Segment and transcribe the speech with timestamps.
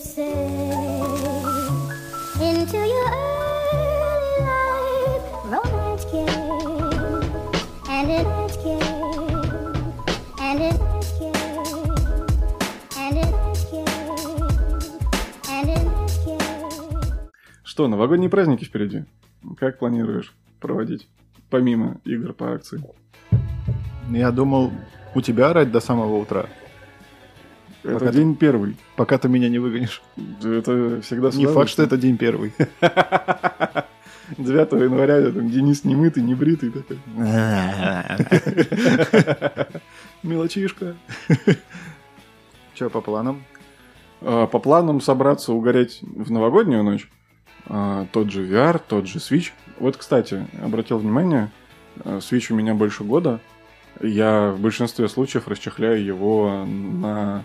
[0.00, 0.32] say
[2.40, 6.28] into your early life romance came
[7.88, 8.26] and it
[8.62, 8.80] came
[10.40, 10.78] and it
[11.18, 11.36] came
[12.96, 13.34] and it
[13.70, 13.88] came
[15.50, 17.20] and it came
[17.62, 19.04] Что, новогодние праздники впереди?
[19.58, 21.08] Как планируешь проводить?
[21.50, 22.82] Помимо игр по акции.
[24.08, 24.72] Я думал,
[25.14, 26.46] у тебя орать до самого утра,
[27.82, 28.76] Это Пока- день первый.
[28.96, 30.02] пока ты меня не выгонишь.
[30.42, 32.52] Это всегда Не факт, что это день первый.
[34.38, 36.98] 9 января там Денис не мытый, не бритый такой.
[40.22, 40.96] Мелочишка.
[42.74, 43.44] Че по планам?
[44.20, 47.08] А, По планам собраться угореть в новогоднюю ночь.
[47.66, 49.50] а, Тот же VR, тот же Switch.
[49.78, 51.50] Вот, кстати, обратил внимание,
[52.04, 53.40] а, Switch у меня больше года.
[54.00, 57.44] Я в большинстве случаев расчехляю его на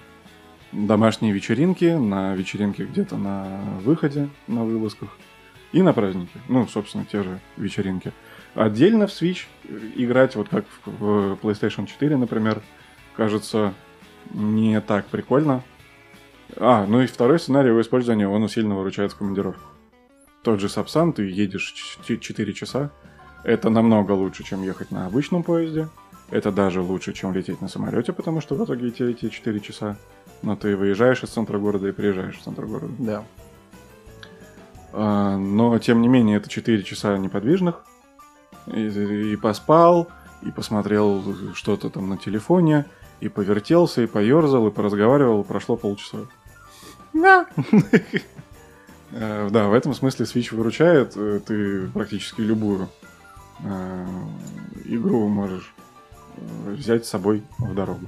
[0.71, 5.09] домашние вечеринки, на вечеринки где-то на выходе, на вылазках
[5.71, 6.39] и на праздники.
[6.47, 8.13] Ну, собственно, те же вечеринки.
[8.53, 9.45] Отдельно в Switch
[9.95, 12.61] играть, вот как в в PlayStation 4, например,
[13.15, 13.73] кажется
[14.31, 15.63] не так прикольно.
[16.57, 19.61] А, ну и второй сценарий его использования, он сильно выручает в командировку.
[20.43, 21.73] Тот же Сапсан, ты едешь
[22.05, 22.91] 4 часа.
[23.43, 25.89] Это намного лучше, чем ехать на обычном поезде.
[26.29, 29.97] Это даже лучше, чем лететь на самолете, потому что в итоге эти, эти 4 часа.
[30.41, 32.93] Но ты выезжаешь из центра города и приезжаешь в центр города.
[32.99, 33.23] Да.
[34.93, 37.83] А, но, тем не менее, это 4 часа неподвижных.
[38.67, 40.07] И, и поспал,
[40.41, 42.85] и посмотрел что-то там на телефоне,
[43.19, 46.19] и повертелся, и поерзал, и поразговаривал, и прошло полчаса.
[47.13, 47.47] Да.
[49.11, 51.13] Э, Да, в этом смысле Switch выручает.
[51.15, 52.89] Э, Ты практически любую
[53.63, 54.05] э,
[54.85, 55.73] игру можешь
[56.65, 58.07] взять с собой в дорогу.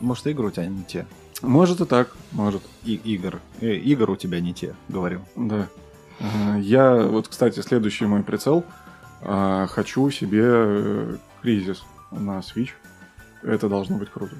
[0.00, 1.06] Может, игры у тебя не те?
[1.42, 2.62] Может и так, может.
[2.84, 3.40] И, игр.
[3.60, 5.20] Э, игр у тебя не те, говорю.
[5.36, 5.68] Да.
[6.20, 8.64] Ага, Я, вот, кстати, следующий мой прицел.
[9.22, 12.70] а, Хочу себе э, кризис на Switch.
[13.42, 14.36] Это должно быть круто.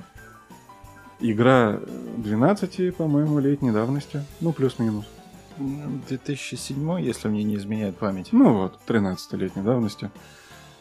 [1.21, 1.81] Игра
[2.19, 4.25] 12, по-моему, летней давности.
[4.41, 5.05] Ну, плюс-минус.
[5.59, 8.29] М, 2007, если мне не изменяет память.
[8.33, 10.11] Ну вот, 13-летней давности.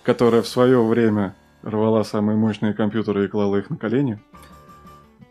[0.03, 4.19] Которая в свое время рвала самые мощные компьютеры и клала их на колени.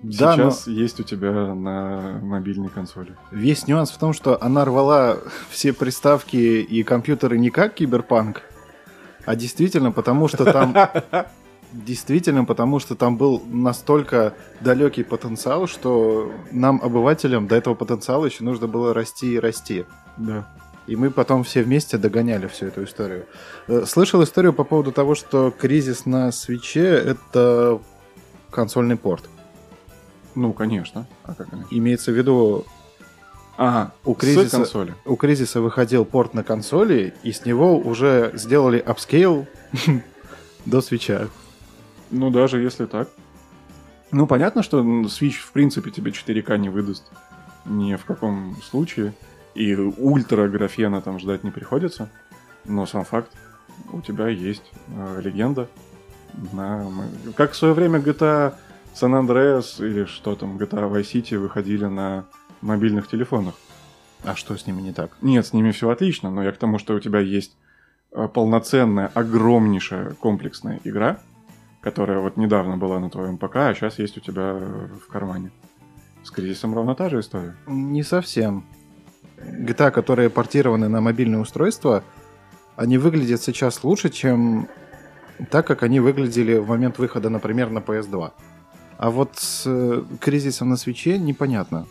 [0.02, 3.16] Да, Сейчас есть у тебя на мобильной консоли.
[3.30, 5.18] Весь нюанс в том, что она рвала
[5.48, 8.42] все приставки и компьютеры не как киберпанк,
[9.24, 10.74] а действительно потому, что там...
[11.72, 18.44] Действительно, потому что там был настолько далекий потенциал, что нам, обывателям, до этого потенциала еще
[18.44, 19.86] нужно было расти и расти.
[20.18, 20.46] Да.
[20.86, 23.24] И мы потом все вместе догоняли всю эту историю.
[23.68, 27.80] Э, Слышал историю по поводу того, что кризис на свече это
[28.50, 29.24] консольный порт.
[30.34, 31.06] Ну, конечно.
[31.24, 31.66] А как иначе?
[31.70, 32.64] Имеется в виду,
[33.58, 34.94] Ага, У кризиса- консоли.
[35.04, 39.46] у Crysis а выходил порт на консоли, и с него уже сделали upscale
[40.66, 41.28] до Switch а.
[42.10, 43.08] Ну, даже если так.
[44.10, 47.04] Ну, понятно, что Switch, в принципе, тебе 4К не выдаст
[47.66, 49.14] ни в каком случае.
[49.54, 52.08] И ультра графона там ждать не приходится.
[52.64, 53.30] Но сам факт,
[53.92, 55.68] у тебя есть э, легенда.
[56.52, 56.86] На...
[57.36, 58.54] Как в свое время GTA
[58.94, 62.26] San Andreas или что там, GTA Vice City выходили на
[62.60, 63.54] мобильных телефонах.
[64.24, 65.16] А что с ними не так?
[65.20, 67.56] Нет, с ними все отлично, но я к тому, что у тебя есть
[68.12, 71.18] э, полноценная, огромнейшая комплексная игра,
[71.80, 75.50] которая вот недавно была на твоем ПК, а сейчас есть у тебя в кармане.
[76.22, 77.56] С кризисом ровно та же история.
[77.66, 78.64] Не совсем.
[79.38, 82.04] GTA, которые портированы на мобильное устройство,
[82.76, 84.68] они выглядят сейчас лучше, чем
[85.50, 88.30] так, как они выглядели в момент выхода, например, на PS2.
[89.02, 91.88] А вот с э, кризисом на свече непонятно.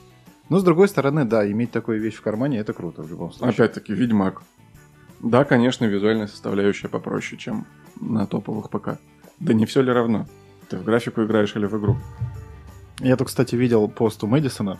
[0.47, 3.49] Но с другой стороны, да, иметь такую вещь в кармане это круто в любом случае.
[3.49, 4.43] Опять-таки, Ведьмак.
[5.19, 7.67] Да, конечно, визуальная составляющая попроще, чем
[7.99, 8.97] на топовых ПК.
[9.41, 10.25] Да не все ли равно?
[10.69, 11.97] Ты в графику играешь или в игру?
[13.01, 14.79] Я тут, кстати, видел пост у Мэдисона.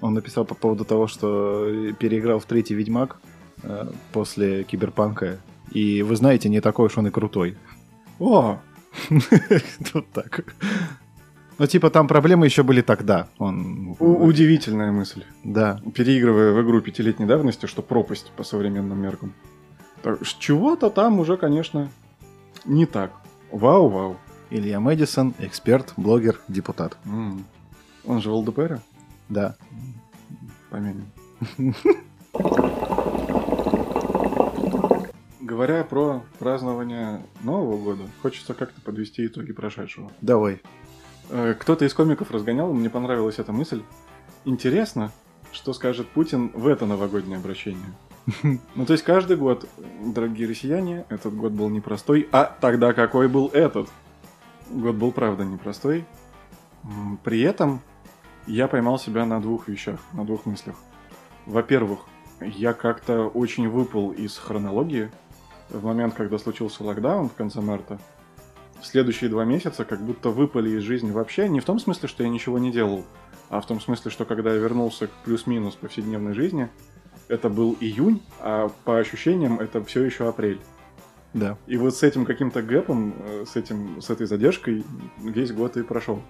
[0.00, 3.20] Он написал по поводу того, что переиграл в третий Ведьмак
[3.62, 5.38] э, после Киберпанка.
[5.70, 7.56] И вы знаете, не такой уж он и крутой.
[8.18, 8.58] О,
[9.94, 10.44] Вот так.
[11.58, 13.28] Ну, типа, там проблемы еще были тогда.
[13.38, 13.96] Он...
[13.98, 15.24] у- удивительная мысль.
[15.42, 15.80] Да.
[15.94, 19.32] переигрывая в игру пятилетней давности, что пропасть по современным меркам.
[20.02, 21.88] Так, с чего-то там уже, конечно,
[22.66, 23.12] не так.
[23.50, 24.16] Вау-вау.
[24.50, 26.98] Илья Мэдисон, эксперт, блогер, депутат.
[27.06, 27.44] М.
[28.04, 28.80] Он же в ЛДПР?
[29.28, 29.56] Да.
[30.70, 31.06] Помянем.
[35.40, 40.10] Говоря про празднование Нового года, хочется как-то подвести итоги прошедшего.
[40.20, 40.60] Давай.
[41.30, 43.82] Э, Кто-то из комиков разгонял, мне понравилась эта мысль.
[44.44, 45.12] Интересно,
[45.52, 47.92] что скажет Путин в это новогоднее обращение.
[48.74, 49.68] Ну, то есть каждый год,
[50.04, 52.28] дорогие россияне, этот год был непростой.
[52.32, 53.88] А тогда какой был этот?
[54.68, 56.04] Год был, правда, непростой.
[57.22, 57.80] При этом
[58.46, 60.76] я поймал себя на двух вещах, на двух мыслях.
[61.46, 62.00] Во-первых,
[62.40, 65.10] я как-то очень выпал из хронологии
[65.70, 67.98] в момент, когда случился локдаун в конце марта.
[68.82, 71.48] Следующие два месяца как будто выпали из жизни вообще.
[71.48, 73.04] Не в том смысле, что я ничего не делал,
[73.48, 76.68] а в том смысле, что когда я вернулся к плюс-минус повседневной жизни,
[77.28, 80.60] это был июнь, а по ощущениям это все еще апрель.
[81.34, 81.58] Да.
[81.66, 84.84] И вот с этим каким-то гэпом, э, с, этим, с этой задержкой
[85.18, 86.22] весь год и прошел.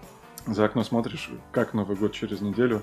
[0.46, 2.82] За окно смотришь, как Новый год через неделю.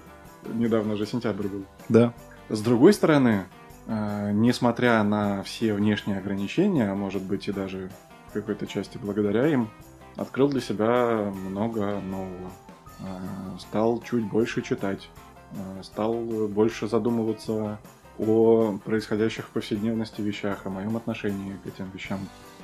[0.54, 1.66] Недавно же сентябрь был.
[1.90, 2.14] Да.
[2.50, 3.46] С другой стороны,
[3.88, 7.90] э, несмотря на все внешние ограничения, а может быть и даже
[8.34, 9.70] какой-то части благодаря им,
[10.16, 12.52] открыл для себя много нового.
[13.00, 15.10] Э, Стал чуть больше читать,
[15.52, 17.80] э, стал больше задумываться
[18.18, 22.20] о происходящих в повседневности вещах, о моем отношении к этим вещам.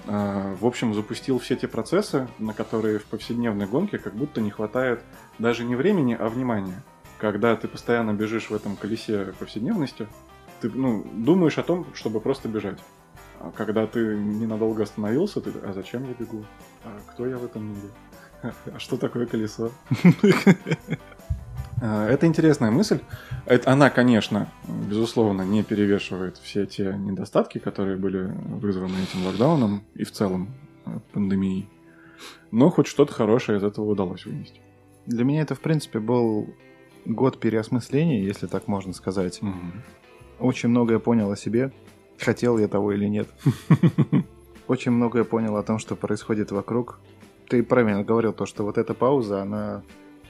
[0.06, 4.52] Э, В общем, запустил все те процессы, на которые в повседневной гонке как будто не
[4.52, 5.02] хватает
[5.40, 6.82] даже не времени, а внимания.
[7.18, 10.08] Когда ты постоянно бежишь в этом колесе повседневности,
[10.62, 12.80] ты ну, думаешь о том, чтобы просто бежать.
[13.40, 16.44] А когда ты ненадолго остановился, ты а зачем я бегу?
[16.84, 17.90] А кто я в этом мире?
[18.74, 19.72] А что такое колесо?
[21.82, 23.00] А, Это интересная мысль.
[23.46, 30.04] Это, она, конечно, безусловно, не перевешивает все те недостатки, которые были вызваны этим локдауном и
[30.04, 30.50] в целом
[30.86, 31.70] э, пандемией.
[32.52, 34.60] Но хоть что-то хорошее из этого удалось вынести.
[35.06, 36.54] Для меня это, в принципе, был
[37.06, 39.40] год переосмысления, если так можно сказать.
[40.38, 41.72] Очень многое понял о себе,
[42.22, 43.28] хотел я того или нет.
[44.68, 47.00] Очень многое понял о том, что происходит вокруг.
[47.48, 49.84] Ты правильно говорил, то, что вот эта пауза, она...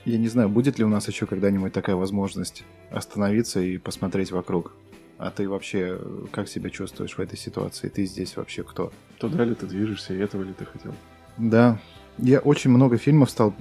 [0.06, 4.74] Я не знаю, будет ли у нас еще когда-нибудь такая возможность остановиться и посмотреть вокруг.
[5.18, 6.00] А ты вообще
[6.32, 7.90] как себя чувствуешь в этой ситуации?
[7.90, 8.94] Ты здесь вообще кто?
[9.18, 10.96] Туда ли ты движешься, и этого ли ты хотел?
[11.38, 11.78] Да,
[12.18, 13.54] я очень много фильмов стал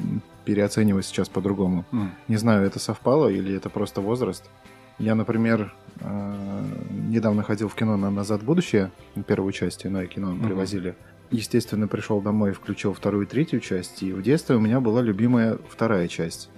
[0.45, 1.85] переоценивать сейчас по-другому.
[2.29, 4.49] Не знаю, это совпало или это просто возраст.
[4.99, 6.65] Я, например, э,
[7.09, 8.91] недавно ходил в кино на «Назад в будущее»,
[9.27, 10.47] первую часть, иное кино Мгм.
[10.47, 10.95] привозили.
[11.31, 15.03] Естественно, пришел домой и включил вторую и третью часть, и в детстве у меня была
[15.03, 16.49] любимая вторая часть.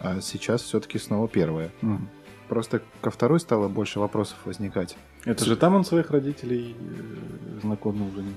[0.00, 1.70] А сейчас все-таки снова первая.
[1.82, 2.08] Мгм.
[2.48, 4.96] Просто ко второй стало больше вопросов возникать.
[5.24, 8.34] Это же там он своих родителей э, знакомил уже не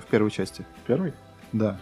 [0.00, 0.64] В первой части.
[0.86, 1.12] первый?
[1.52, 1.78] Да.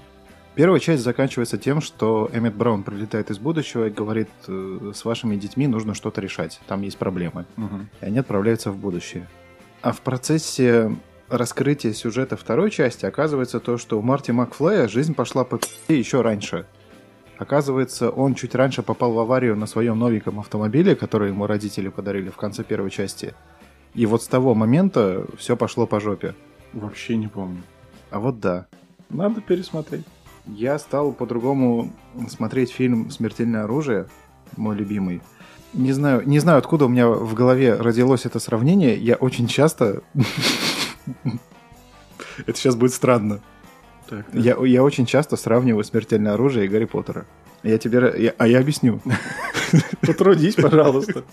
[0.56, 5.37] Первая часть заканчивается тем, что Эммет Браун прилетает из будущего и говорит, э, с вашими
[5.37, 7.44] детьми нужно что-то решать, там есть проблемы.
[7.56, 7.91] Мгм.
[8.00, 9.29] И они отправляются в будущее.
[9.82, 10.97] А в процессе
[11.29, 16.64] раскрытия сюжета второй части оказывается то, что у Марти Макфлея жизнь пошла по еще раньше.
[17.37, 22.31] Оказывается, он чуть раньше попал в аварию на своем новеньком автомобиле, который ему родители подарили
[22.31, 23.35] в конце первой части.
[23.93, 26.35] И вот с того момента все пошло по жопе.
[26.73, 27.62] Вообще не помню.
[28.11, 28.69] А вот да.
[29.11, 30.06] Надо пересмотреть.
[30.47, 31.91] Я стал по-другому
[32.29, 34.07] смотреть фильм «Смертельное оружие»,
[34.57, 35.21] мой любимый.
[35.75, 38.97] Не знаю, не знаю, откуда у меня в голове родилось это сравнение.
[38.97, 40.03] Я очень часто...
[42.47, 43.41] Это сейчас будет странно.
[44.33, 47.25] Я, я очень часто сравниваю «Смертельное оружие» и «Гарри Поттера».
[47.63, 48.13] Я тебе...
[48.17, 49.01] я- а я объясню.
[50.03, 51.25] Потрудись, пожалуйста.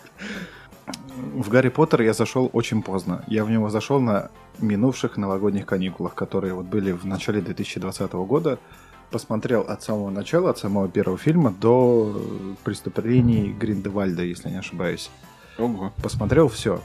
[1.17, 3.23] В «Гарри Поттер» я зашел очень поздно.
[3.27, 4.29] Я в него зашел на
[4.59, 8.57] минувших новогодних каникулах, которые вот были в начале 2020 года.
[9.17, 15.11] Посмотрел от самого начала, от самого первого фильма до э, преступлений Гриндевальда, если не ошибаюсь.
[15.59, 15.93] Ого.
[16.01, 16.81] Посмотрел все.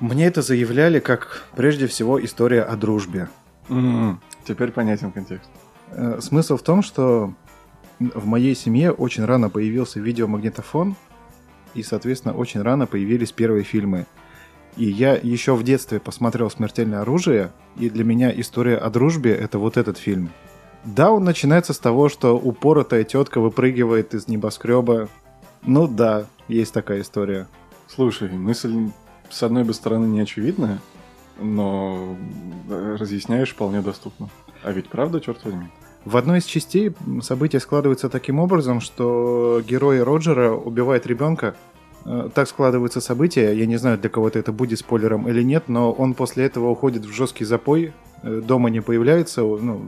[0.00, 3.28] Мне это заявляли как, прежде всего, история о дружбе.
[3.68, 4.18] М,
[4.48, 5.50] Теперь понятен контекст.
[5.90, 7.34] Э, Смысл в том, что
[8.00, 10.96] в моей семье очень рано появился видеомагнитофон,
[11.74, 14.06] и, соответственно, очень рано появились первые фильмы.
[14.78, 19.58] И я еще в детстве посмотрел «Смертельное оружие», и для меня история о дружбе— это
[19.58, 20.30] вот этот фильм.
[20.84, 25.08] Да, он начинается с того, что упоротая тетка выпрыгивает из небоскреба.
[25.62, 27.46] Ну да, есть такая история.
[27.88, 28.90] Слушай, мысль
[29.30, 30.78] с одной бы стороны не очевидная,
[31.40, 32.16] но
[32.68, 34.28] разъясняешь вполне доступно.
[34.62, 35.66] А ведь правда, черт возьми.
[36.04, 41.54] В одной из частей события складываются таким образом, что герой Роджера убивает ребенка.
[42.04, 43.52] Э, Так складываются события.
[43.52, 47.06] Я не знаю, для кого-то это будет спойлером или нет, но он после этого уходит
[47.06, 49.86] в жесткий запой, э, дома не появляется, ну,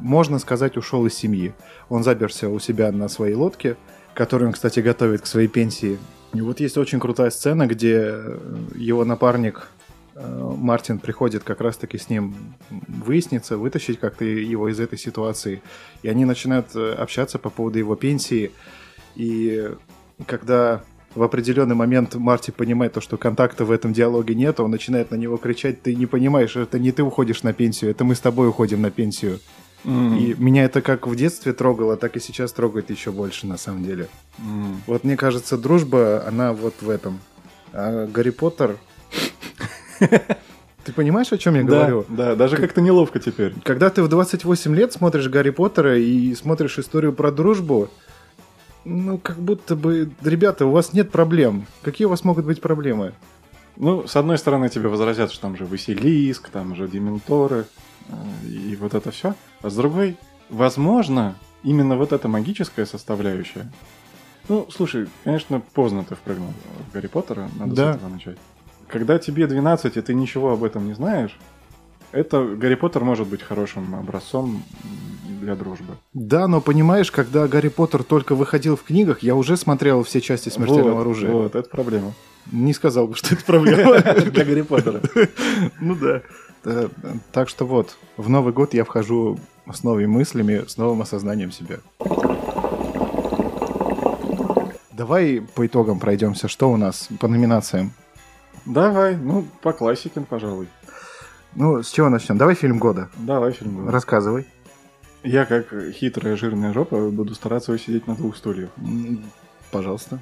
[0.00, 1.54] можно сказать, ушел из семьи.
[1.88, 3.76] Он заперся у себя на своей лодке,
[4.14, 5.98] которую он, кстати, готовит к своей пенсии.
[6.34, 8.38] И вот есть очень крутая сцена, где э,
[8.74, 9.68] его напарник
[10.14, 12.34] э, Мартин приходит как раз-таки с ним
[12.70, 15.62] выясниться, вытащить как-то его из этой ситуации.
[16.02, 18.50] И они начинают э, общаться по поводу его пенсии.
[19.16, 19.70] И
[20.26, 20.82] когда
[21.14, 25.16] в определенный момент Марти понимает то, что контакта в этом диалоге нет, он начинает на
[25.16, 28.48] него кричать, ты не понимаешь, это не ты уходишь на пенсию, это мы с тобой
[28.48, 29.40] уходим на пенсию.
[29.84, 33.56] М, И меня это как в детстве трогало, так и сейчас трогает еще больше, на
[33.56, 34.08] самом деле.
[34.38, 34.82] м.
[34.86, 37.20] Вот мне кажется, дружба, она вот в этом.
[37.72, 38.76] А Гарри Поттер...
[40.84, 42.06] Ты понимаешь, о чем я Да, говорю?
[42.08, 43.52] да, даже как-то неловко теперь.
[43.62, 47.90] Когда ты в 28 лет смотришь Гарри Поттера и смотришь историю про дружбу,
[48.84, 51.66] ну, как будто бы, ребята, у вас нет проблем.
[51.82, 53.12] Какие у вас могут быть проблемы?
[53.76, 57.66] Ну, с одной стороны, тебе возразят, что там же Василиск, там же Дементоры
[58.44, 59.34] и вот это все.
[59.62, 60.16] А с другой,
[60.50, 63.70] возможно, именно вот эта магическая составляющая.
[64.48, 66.52] Ну, слушай, конечно, поздно ты впрыгнул
[66.88, 67.92] в Гарри Поттера, надо Да.
[67.92, 68.38] с этого начать.
[68.86, 71.36] Когда тебе 12, и ты ничего об этом не знаешь,
[72.12, 74.62] это Гарри Поттер может быть хорошим образцом
[75.42, 75.96] для дружбы.
[76.14, 80.48] Да, но понимаешь, когда Гарри Поттер только выходил в книгах, я уже смотрел все части
[80.48, 81.30] смертельного Вот, оружия.
[81.30, 82.14] Вот, это проблема.
[82.50, 83.98] Не сказал бы, что это проблема.
[84.30, 85.02] Для Гарри Поттера.
[85.80, 86.22] Ну да.
[86.70, 86.88] Э,
[87.32, 89.38] Так что вот, в Новый год я вхожу
[89.72, 91.78] с новыми мыслями, с новым осознанием себя.
[94.92, 96.48] Давай по итогам пройдемся.
[96.48, 97.92] Что у нас по номинациям?
[98.66, 100.68] Давай, ну, по классике, пожалуй.
[101.54, 102.36] Ну, с чего начнем?
[102.36, 103.08] Давай фильм года.
[103.16, 103.88] Давай фильм.
[103.88, 104.46] Рассказывай.
[105.22, 108.70] Я, как хитрая жирная жопа, буду стараться усидеть на двух стульях.
[109.70, 110.18] Пожалуйста.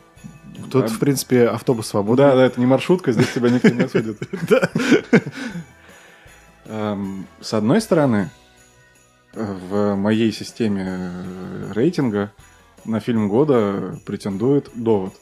[0.71, 0.89] Тут, Да.
[0.89, 2.25] в принципе, автобус свободный.
[2.25, 4.19] Да, да, это не маршрутка, здесь тебя никто не осудит.
[6.69, 8.31] Эм, С одной стороны,
[9.35, 12.33] э, в моей системе э, рейтинга
[12.85, 15.15] на фильм года претендует «Довод».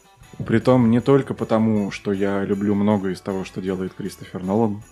[0.46, 4.82] Притом не только потому, что я люблю много из того, что делает Кристофер Нолан,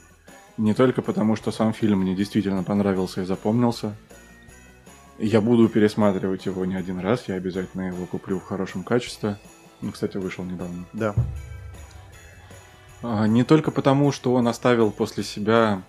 [0.56, 3.96] не только потому, что сам фильм мне действительно понравился и запомнился.
[5.18, 9.38] Я буду пересматривать его не один раз, я обязательно его куплю в хорошем качестве.
[9.80, 10.84] Ну, кстати, вышел недавно.
[10.92, 11.14] Да.
[13.02, 15.82] А, Не только потому, что он оставил после себя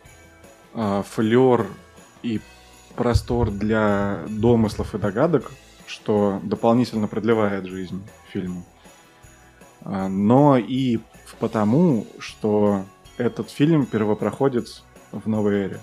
[0.73, 1.67] флер
[2.23, 2.41] и
[2.95, 5.51] простор для домыслов и догадок,
[5.87, 8.65] что дополнительно продлевает жизнь фильму,
[9.81, 10.99] а, но и
[11.39, 12.85] потому, что
[13.17, 15.79] этот фильм первопроходец в новой эре.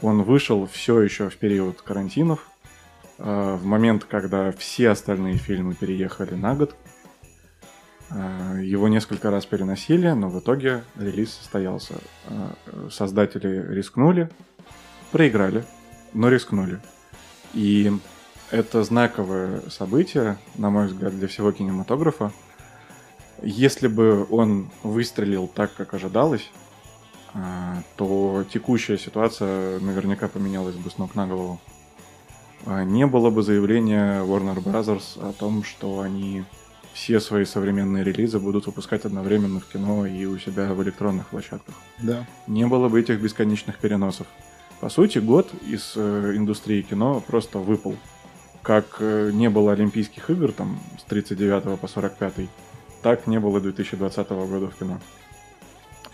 [0.00, 2.48] Он вышел все еще в период карантинов,
[3.18, 6.76] а, в момент, когда все остальные фильмы переехали на год.
[8.14, 11.94] А, Его несколько раз переносили, но в итоге релиз состоялся.
[12.28, 12.54] А,
[12.90, 14.30] Создатели рискнули,
[15.10, 15.64] проиграли,
[16.12, 16.80] но рискнули.
[17.54, 17.92] И
[18.50, 22.32] это знаковое событие, на мой взгляд, для всего кинематографа.
[23.42, 26.50] Если бы он выстрелил так, как ожидалось,
[27.34, 31.60] а, то текущая ситуация наверняка поменялась бы с ног на голову.
[32.64, 35.18] Не было бы заявления Warner Bros.
[35.20, 36.44] о том, что они
[36.92, 41.74] все свои современные релизы будут выпускать одновременно в кино и у себя в электронных площадках.
[41.98, 42.26] Да.
[42.46, 44.26] Не было бы этих бесконечных переносов.
[44.80, 47.96] По сути, год из э, индустрии кино просто выпал.
[48.62, 52.48] Как э, не было Олимпийских игр там с 39 по 45,
[53.02, 55.00] так не было 2020 года в кино.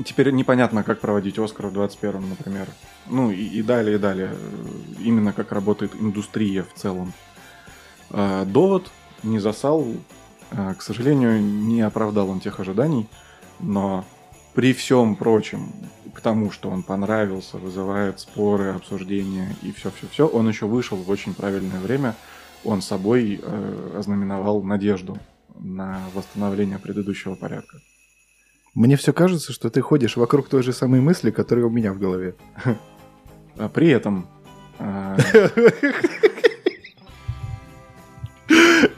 [0.04, 2.68] Теперь непонятно, как проводить Оскар в 21 например.
[3.06, 4.30] Ну и, и далее, и далее.
[4.32, 7.12] Э, Именно как работает индустрия в целом.
[8.11, 8.90] А, Довод
[9.23, 9.87] не засал.
[10.50, 13.09] А, К сожалению, не оправдал он тех ожиданий.
[13.61, 14.05] Но
[14.55, 15.73] при всем прочем,
[16.14, 21.35] к тому, что он понравился, вызывает споры, обсуждения и все-все-все, он еще вышел в очень
[21.35, 22.14] правильное время.
[22.64, 25.19] Он собой э, ознаменовал надежду
[25.59, 27.78] на восстановление предыдущего порядка.
[28.75, 31.99] Мне все кажется, что ты ходишь вокруг той же самой мысли, которая у меня в
[31.99, 32.35] голове.
[33.57, 34.28] А При этом
[34.78, 35.17] а,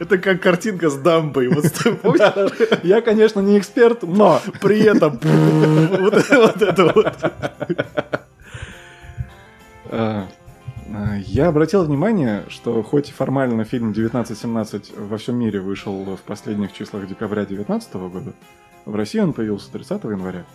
[0.01, 1.47] Это как картинка с дамбой.
[1.49, 1.65] Вот
[2.83, 7.15] я, конечно, не эксперт, но При этом вот это вот
[9.91, 10.25] а,
[11.27, 16.73] Я обратил внимание, что хоть и формально фильм 1917 во всем мире вышел в последних
[16.73, 18.33] числах декабря 2019 года,
[18.85, 20.45] в России он появился 30 января.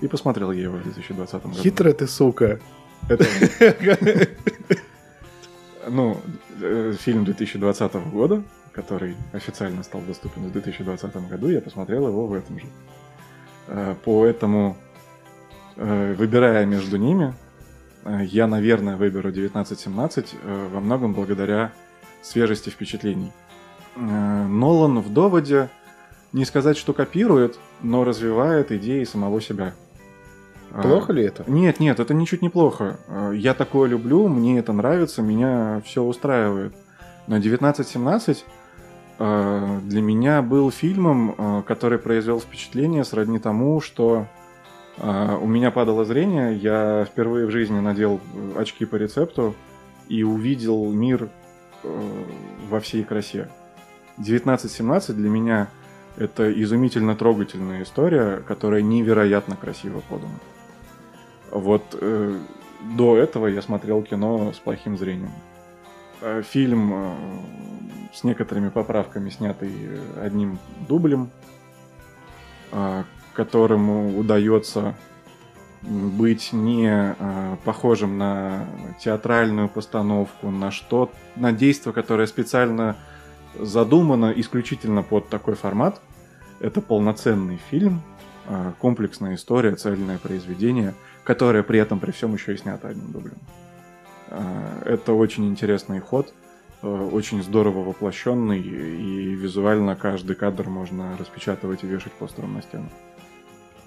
[0.00, 1.54] И посмотрел я его в 2020 году.
[1.54, 2.58] Хитрая ты, сука.
[3.08, 3.24] Это,
[5.88, 6.20] ну,
[6.60, 12.34] э, фильм 2020 года, который официально стал доступен в 2020 году, я посмотрел его в
[12.34, 12.66] этом же.
[13.68, 14.76] Э, Поэтому,
[15.76, 17.34] э, выбирая между ними,
[18.04, 21.72] э, я, наверное, выберу 1917 э, во многом благодаря
[22.22, 23.32] свежести впечатлений.
[23.96, 25.68] Нолан в доводе
[26.32, 29.74] не сказать, что копирует, но развивает идеи самого себя.
[30.70, 31.44] А, Плохо ли это?
[31.48, 32.98] нет, нет, это ничуть не плохо.
[33.34, 36.72] Я такое люблю, мне это нравится, меня все устраивает.
[37.26, 38.50] Но 1917 э,
[39.20, 44.26] для меня был фильмом, э, который произвел впечатление сродни тому, что
[44.96, 48.18] э, у меня падало зрение, я впервые в жизни надел
[48.56, 49.54] очки по рецепту
[50.08, 51.28] и увидел мир
[51.82, 52.24] э,
[52.70, 53.50] во всей красе.
[54.16, 55.68] 1917 для меня
[56.16, 60.38] это изумительно трогательная история, которая невероятно красиво подана.
[61.50, 62.38] Вот э,
[62.96, 65.32] до этого я смотрел кино с плохим зрением.
[66.20, 67.14] Э, фильм э,
[68.12, 69.72] с некоторыми поправками, снятый
[70.20, 71.30] одним дублем,
[72.72, 74.94] э, которому удается
[75.82, 77.16] быть не
[77.64, 78.66] похожим на
[79.02, 82.96] театральную постановку, на что, на действие, которое специально
[83.58, 86.02] задумано исключительно под такой формат.
[86.60, 88.02] Это полноценный фильм,
[88.78, 90.92] комплексная история, цельное произведение,
[91.24, 93.38] которое при этом при всем еще и снято одним дублем.
[94.30, 96.32] Э, это очень интересный ход,
[96.82, 102.88] э, очень здорово воплощенный, и визуально каждый кадр можно распечатывать и вешать постером на стену.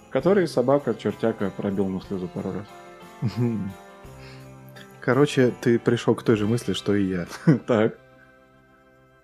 [0.10, 3.32] Который собака, чертяка пробил на слезу пару раз.
[5.02, 7.28] Короче, ты пришел к той же мысли, что и я.
[7.68, 7.98] Так.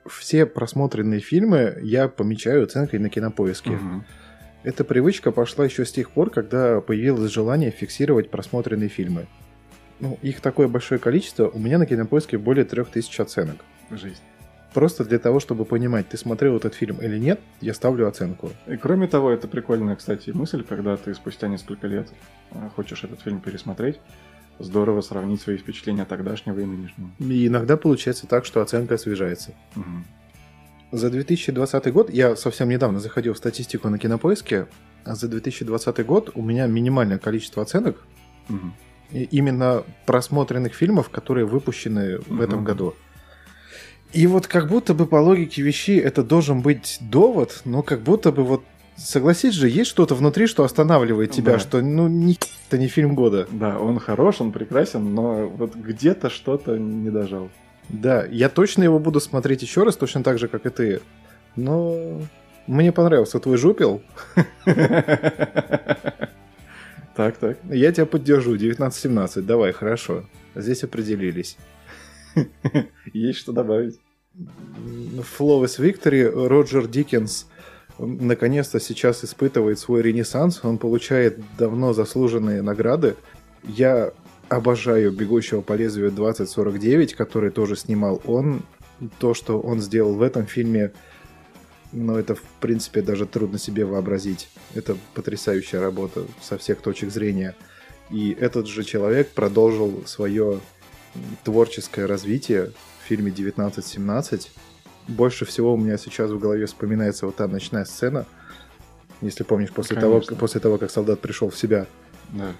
[0.07, 3.71] Все просмотренные фильмы я помечаю оценкой на кинопоиске.
[3.71, 4.05] Мгм.
[4.63, 9.27] Эта привычка пошла еще с тех пор, когда появилось желание фиксировать просмотренные фильмы.
[9.99, 13.57] Ну, их такое большое количество, у меня на кинопоиске более 3000 оценок.
[13.91, 14.21] Жизнь.
[14.73, 18.51] Просто для того, чтобы понимать, ты смотрел этот фильм или нет, я ставлю оценку.
[18.67, 22.07] И кроме того, это прикольная, кстати, мысль, когда ты спустя несколько лет
[22.51, 23.99] э, хочешь этот фильм пересмотреть,
[24.59, 27.09] здорово сравнить свои впечатления тогдашнего и нынешнего.
[27.17, 29.53] И иногда получается так, что оценка освежается.
[29.75, 30.05] Мгм.
[30.91, 34.67] За 2020 год, я совсем недавно заходил в статистику на кинопоиске,
[35.03, 38.05] а за 2020 год у меня минимальное количество оценок
[38.49, 38.73] Мгм.
[39.11, 42.41] Именно просмотренных фильмов, которые выпущены в Мгм.
[42.41, 42.95] этом году.
[44.13, 48.31] И вот как будто бы по логике вещей это должен быть довод, но как будто
[48.31, 48.63] бы вот
[48.97, 51.59] согласись же, есть что-то внутри, что останавливает тебя, Да.
[51.59, 53.47] что ну ни это не фильм года.
[53.51, 57.49] Да, он хорош, он прекрасен, но вот где-то что-то не дожал.
[57.89, 61.01] Да, я точно его буду смотреть еще раз, точно так же, как и ты.
[61.55, 62.21] Но
[62.67, 64.01] мне понравился твой жупел.
[67.19, 67.57] Так, так.
[67.69, 70.23] Я тебя поддержу, 19-17, давай, хорошо.
[70.55, 71.57] Здесь определились.
[73.13, 73.99] Есть что добавить.
[74.33, 77.47] В Flawless Victory Роджер Диккенс
[77.97, 80.61] наконец-то сейчас испытывает свой ренессанс.
[80.63, 83.17] Он получает давно заслуженные награды.
[83.65, 84.13] Я
[84.47, 88.61] обожаю «Бегущего по лезвию 2049», который тоже снимал он.
[89.19, 90.93] То, что он сделал в этом фильме,
[91.91, 94.49] ну, это, в принципе, даже трудно себе вообразить.
[94.75, 97.55] Это потрясающая работа со всех точек зрения.
[98.11, 100.59] И этот же человек продолжил свое
[101.43, 102.71] творческое развитие
[103.03, 104.47] в фильме «1917».
[105.07, 108.25] Больше всего у меня сейчас в голове вспоминается вот та ночная сцена,
[109.21, 111.87] если помнишь, после, того, после того, как солдат пришел в себя.
[112.29, 112.53] Да.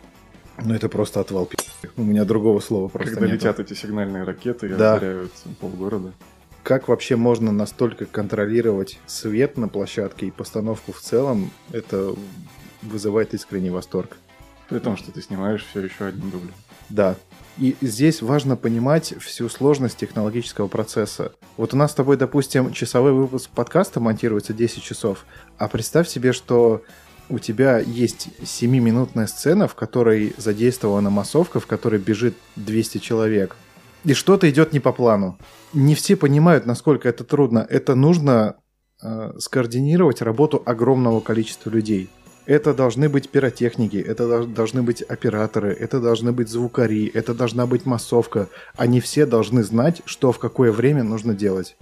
[0.63, 1.57] Ну, это просто отвал пи***.
[1.95, 3.35] У меня другого слова просто Когда нету.
[3.37, 4.99] летят эти сигнальные ракеты и Да.
[5.61, 6.11] полгорода.
[6.69, 12.13] Как вообще можно настолько контролировать свет на площадке и постановку в целом, это
[12.83, 14.17] вызывает искренний восторг.
[14.69, 16.53] При том, что ты снимаешь все еще одним дублем.
[16.89, 17.15] Да.
[17.57, 21.31] И здесь важно понимать всю сложность технологического процесса.
[21.57, 25.25] Вот у нас с тобой, допустим, часовой выпуск подкаста монтируется 10 часов,
[25.57, 26.83] а представь себе, что
[27.29, 33.55] у тебя есть 7-минутная сцена, в которой задействована массовка, в которой бежит 200 человек.
[34.05, 35.37] И что-то идет не по плану.
[35.73, 37.65] Не все понимают, насколько это трудно.
[37.69, 38.55] Это нужно
[39.03, 42.09] э, скоординировать работу огромного количества людей.
[42.45, 47.85] Это должны быть пиротехники, это должны быть операторы, это должны быть звукари, это должна быть
[47.85, 48.47] массовка.
[48.75, 51.77] Они все должны знать, что в какое время нужно делать.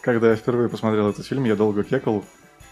[0.00, 2.24] Когда я впервые посмотрел этот фильм, я долго кекал,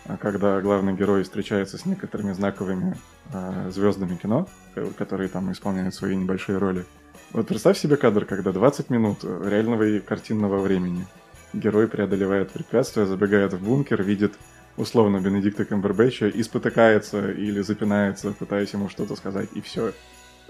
[0.06, 2.96] а когда главный герой встречается с некоторыми знаковыми
[3.32, 6.84] а, звездами кино, ко- которые там исполняют свои небольшие роли.
[7.32, 11.06] Вот представь себе кадр, когда 20 минут э, реального и картинного времени.
[11.52, 14.34] Герой преодолевает препятствия, забегает в бункер, видит
[14.76, 19.92] условно Бенедикта Камбербэтча и спотыкается или запинается, пытаясь ему что-то сказать, и все.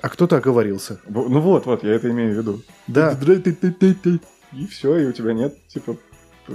[0.01, 1.01] А кто-то оговорился.
[1.07, 2.62] Ну вот, вот, я это имею в виду.
[2.87, 3.11] Да.
[4.53, 5.97] И все, и у тебя нет, типа,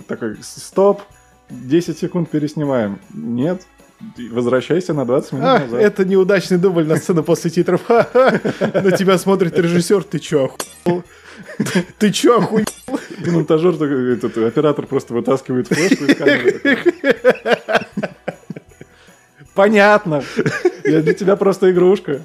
[0.07, 1.01] такой, стоп,
[1.49, 2.99] 10 секунд переснимаем.
[3.13, 3.65] Нет,
[4.31, 5.81] возвращайся на 20 минут А, назад.
[5.81, 7.81] это неудачный дубль на сцену после титров.
[7.89, 10.45] На тебя смотрит режиссер, ты чё,
[10.85, 11.03] охуел?
[11.99, 12.65] Ты чё, охуел?
[13.25, 16.77] И монтажер, этот оператор просто вытаскивает флешку из камеры.
[19.53, 20.23] Понятно.
[20.83, 22.21] Я для тебя просто игрушка.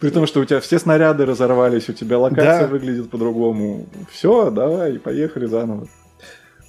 [0.00, 2.66] При том, что у тебя все снаряды разорвались, у тебя локация Да.
[2.68, 3.86] выглядит по-другому.
[4.12, 5.88] Все, давай, поехали заново.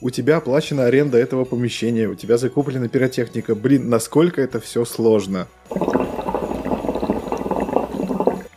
[0.02, 3.56] У тебя оплачена аренда этого помещения, у тебя закуплена пиротехника.
[3.56, 5.48] Блин, насколько это все сложно.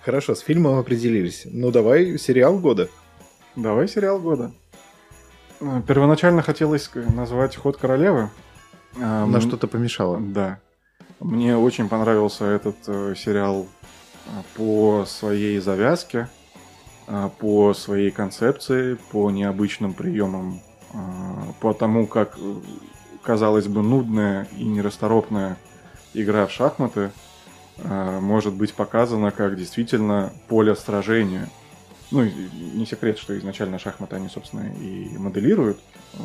[0.04, 1.42] Хорошо, с фильмом определились.
[1.44, 2.88] Ну давай сериал года.
[3.54, 4.52] Давай сериал года.
[5.60, 8.30] Э, Первоначально хотелось назвать «Ход королевы».
[9.00, 10.18] А, На м, что-то помешало.
[10.20, 10.58] Да.
[11.20, 13.66] Мне очень понравился этот э, сериал
[14.26, 16.28] а, по своей завязке,
[17.06, 20.60] а, по своей концепции, по необычным приемам,
[21.60, 22.54] по тому, как, э,
[23.22, 25.56] казалось бы, нудная и нерасторопная
[26.14, 27.10] игра в шахматы
[27.78, 31.48] а, может быть показана как действительно поле сражения.
[32.10, 35.78] Ну, не секрет, что изначально шахматы они, собственно, и моделируют
[36.14, 36.18] э,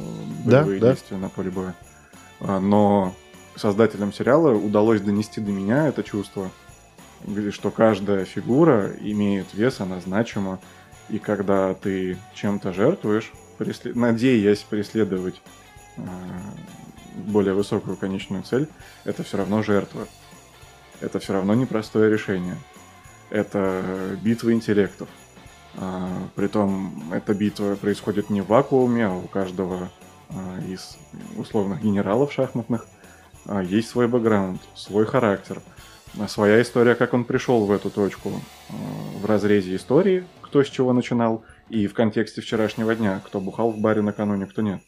[0.45, 0.91] Да, боевые да.
[0.91, 1.73] действия на поле боя.
[2.41, 3.13] А, Но
[3.55, 6.51] создателям сериала удалось донести до меня это чувство,
[7.51, 10.59] что каждая фигура имеет вес, она значима,
[11.09, 15.41] и когда ты чем-то жертвуешь, пресле- надеясь преследовать
[15.97, 16.01] а,
[17.15, 18.67] более высокую конечную цель,
[19.05, 20.07] это все равно жертва.
[21.01, 22.57] Это все равно непростое решение.
[23.29, 25.09] Это битва интеллектов.
[25.75, 29.89] А, Притом эта битва происходит не в вакууме, а у каждого
[30.29, 30.97] а, из
[31.37, 32.85] условных генералов шахматных
[33.45, 35.61] а, есть свой бэкграунд, свой характер,
[36.27, 38.31] своя история, как он пришел в эту точку
[38.69, 43.79] в разрезе истории, кто с чего начинал, и в контексте вчерашнего дня, кто бухал в
[43.79, 44.81] баре накануне, кто нет.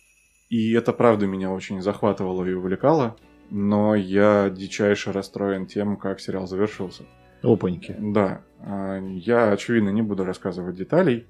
[0.50, 3.16] И это правда меня очень захватывало и увлекало,
[3.50, 7.04] но я дичайше расстроен тем, как сериал завершился.
[7.42, 7.96] Опаньки.
[8.00, 11.28] Да, а, я, очевидно, не буду рассказывать деталей.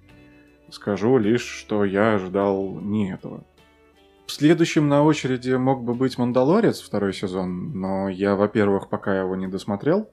[0.71, 3.43] Скажу лишь, что я ожидал не этого.
[4.27, 9.47] Следующим на очереди мог бы быть «Мандалорец» второй сезон, но я, во-первых, пока его не
[9.47, 10.09] досмотрел.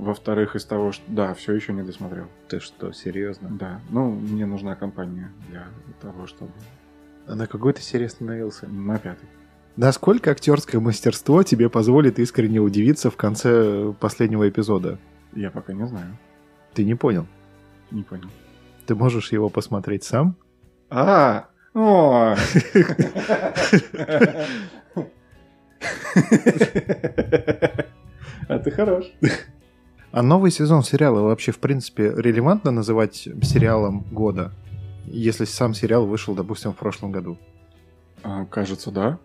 [0.00, 1.04] Во-вторых, из того, что...
[1.08, 2.26] Да, все еще не досмотрел.
[2.48, 3.50] Ты что, серьезно?
[3.50, 5.66] Да, ну, мне нужна компания для
[6.00, 6.52] того, чтобы...
[7.26, 8.66] А на какой ты серии остановился?
[8.66, 9.28] На пятый.
[9.76, 14.98] Насколько актерское мастерство тебе позволит искренне удивиться в конце последнего эпизода?
[15.34, 16.16] Я пока не знаю.
[16.72, 17.26] Ты не понял.
[17.90, 18.30] Не понял.
[18.86, 20.34] Ты можешь его посмотреть сам?
[20.88, 22.36] А, о.
[28.48, 29.04] А ты хорош.
[30.12, 34.52] А новый сезон сериала вообще, в принципе, релевантно называть сериалом года?
[35.06, 37.38] Если сам сериал вышел, допустим, в прошлом году.
[38.22, 39.18] А, Кажется, да.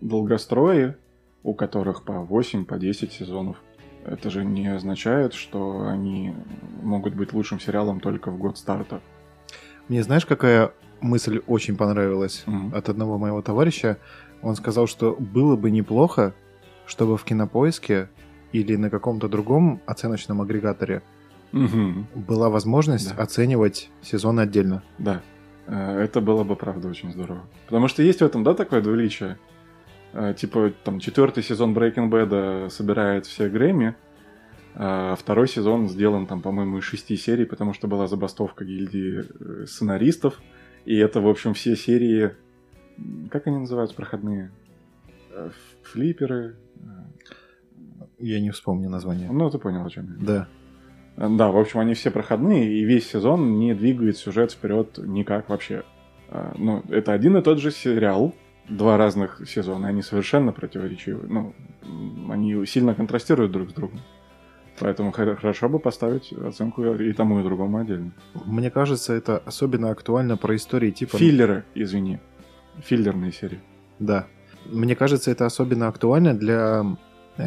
[0.00, 0.96] Долгострои,
[1.42, 3.56] у которых по 8, по 10 сезонов.
[4.04, 6.34] Это же не означает, что они
[6.82, 9.00] могут быть лучшим сериалом только в год старта.
[9.88, 12.74] Мне знаешь, какая мысль очень понравилась Мгм.
[12.74, 13.98] от одного моего товарища?
[14.42, 16.34] Он сказал, что было бы неплохо,
[16.86, 18.08] чтобы в кинопоиске
[18.54, 21.02] или на каком-то другом оценочном агрегаторе
[21.52, 22.06] Мгм.
[22.14, 23.22] была возможность Да.
[23.22, 24.82] оценивать сезоны отдельно.
[24.98, 25.20] Да.
[25.66, 27.42] Э, Это было бы, правда, очень здорово.
[27.66, 29.38] Потому что есть в этом, да, такое двуличие.
[30.12, 33.94] Э, Типа, там, четвертый сезон Breaking Bad собирает все Грэмми,
[34.76, 39.66] а второй сезон сделан, там, по-моему, из шести серий, потому что была забастовка гильдии э,
[39.66, 40.40] сценаристов.
[40.84, 42.30] И это, в общем, все серии...
[43.30, 44.50] Как они называются, проходные?
[45.32, 45.50] Э,
[45.82, 46.54] Флиперы?
[48.24, 49.30] Я не вспомню название.
[49.30, 50.26] Ну, ты понял, о чем я.
[50.26, 50.48] Да.
[51.16, 55.48] Э, Да, в общем, они все проходные, и весь сезон не двигает сюжет вперед никак
[55.48, 55.82] вообще.
[56.30, 58.34] А, Ну, это один и тот же сериал,
[58.68, 61.26] два разных сезона, они совершенно противоречивы.
[61.28, 61.52] Ну,
[62.32, 64.00] они сильно контрастируют друг с другом.
[64.80, 68.10] Поэтому хор- хорошо бы поставить оценку и тому, и другому отдельно.
[68.46, 71.16] Мне кажется, это особенно актуально про истории типа...
[71.18, 72.18] Филлеры, извини.
[72.82, 73.60] Филлерные серии.
[74.00, 74.26] Да.
[74.72, 76.96] Мне кажется, это особенно актуально для э,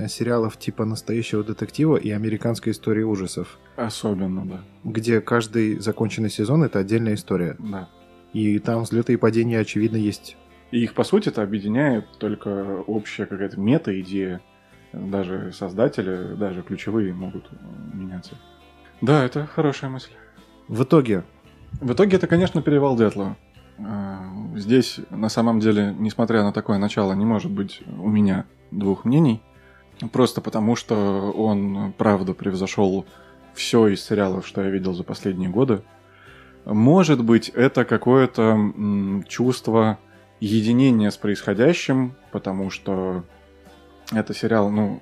[0.07, 4.61] сериалов типа «Настоящего детектива» и «Американской истории ужасов», Особенно, да.
[4.83, 7.55] где каждый законченный сезон— это отдельная история.
[7.59, 7.89] да.
[8.33, 10.35] И там взлеты и падения, очевидно, есть.
[10.71, 14.41] И их, по сути, это объединяет только общая какая-то мета-идея.
[14.91, 17.55] Даже создатели, даже ключевые могут э,
[17.95, 18.35] меняться.
[19.01, 20.11] Да, это хорошая мысль.
[20.67, 21.23] В итоге,
[21.79, 23.37] В итоге это, конечно, перевал Дятлова.
[23.79, 29.05] А, Здесь, на самом деле, несмотря на такое начало, не может быть у меня двух
[29.05, 29.41] мнений.
[30.11, 33.05] Просто потому, что он, правда, превзошел
[33.53, 35.81] все из сериалов, что я видел за последние годы.
[36.65, 38.59] Может быть, это какое-то
[39.27, 39.97] чувство
[40.39, 43.23] единения с происходящим, потому что
[44.11, 44.99] это сериал, ну,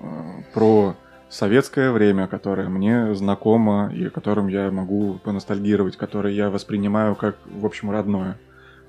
[0.54, 0.96] про
[1.28, 7.36] советское время, которое мне знакомо и о котором я могу поностальгировать, которое я воспринимаю как,
[7.44, 8.38] в общем, родное.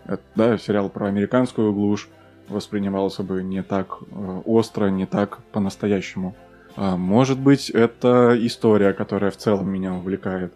[0.05, 2.07] Это, да, сериал про американскую глушь
[2.49, 6.35] воспринимался бы не так э, остро, не так по-настоящему.
[6.75, 10.53] А, может быть, это история, которая в целом меня увлекает.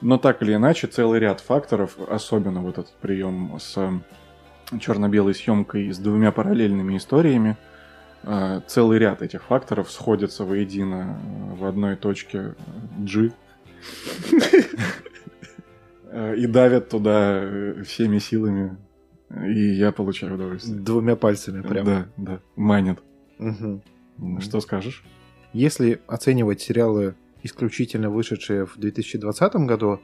[0.00, 3.78] Но так или иначе, целый ряд факторов, особенно вот этот прием с
[4.80, 7.56] черно-белой съемкой с двумя параллельными историями.
[8.22, 12.54] Э, целый ряд этих факторов сходятся воедино э, в одной точке
[12.98, 13.30] G.
[16.12, 17.40] Э, И давят туда
[17.84, 18.76] всеми силами.
[19.30, 20.78] И я получаю удовольствие.
[20.80, 21.84] Двумя пальцами прям.
[21.86, 22.40] Да, да.
[22.56, 22.98] Манит.
[23.38, 23.82] Мгм.
[24.40, 25.04] Что скажешь?
[25.52, 30.00] Если оценивать сериалы, исключительно вышедшие в 2020 году,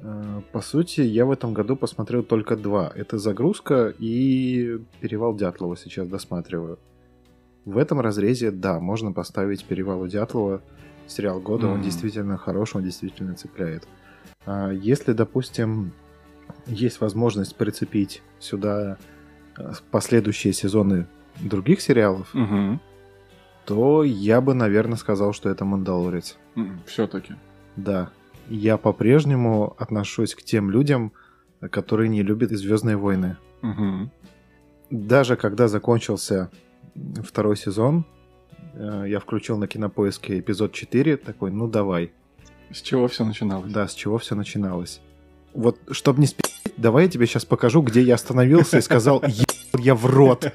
[0.00, 2.92] э, по сути, я в этом году посмотрел только два.
[2.94, 6.78] Это «Загрузка» и «Перевал Дятлова» сейчас досматриваю.
[7.64, 10.62] В этом разрезе, да, можно поставить «Перевал Дятлова».
[11.06, 11.82] Сериал года, он Мгм.
[11.84, 13.88] действительно хороший, он действительно цепляет.
[14.46, 15.92] А Если, допустим,
[16.66, 18.98] есть возможность прицепить сюда
[19.56, 21.06] э, последующие сезоны
[21.40, 22.80] других сериалов, Угу.
[23.64, 26.36] то я бы, наверное, сказал, что это «Мандалорец».
[26.86, 27.34] Все-таки.
[27.76, 28.10] Да.
[28.48, 31.12] Я по-прежнему отношусь к тем людям,
[31.70, 33.36] которые не любят «Звездные войны».
[33.62, 34.10] Угу.
[34.90, 36.50] Даже когда закончился
[37.22, 38.04] второй сезон,
[38.74, 42.12] э, я включил на кинопоиске эпизод 4, такой, ну давай.
[42.70, 43.72] С чего все начиналось?
[43.72, 45.00] Да, с чего все начиналось.
[45.58, 46.40] Вот, чтобы не спи***,
[46.76, 50.52] давай я тебе сейчас покажу, где я остановился и сказал, «Ебал я в рот.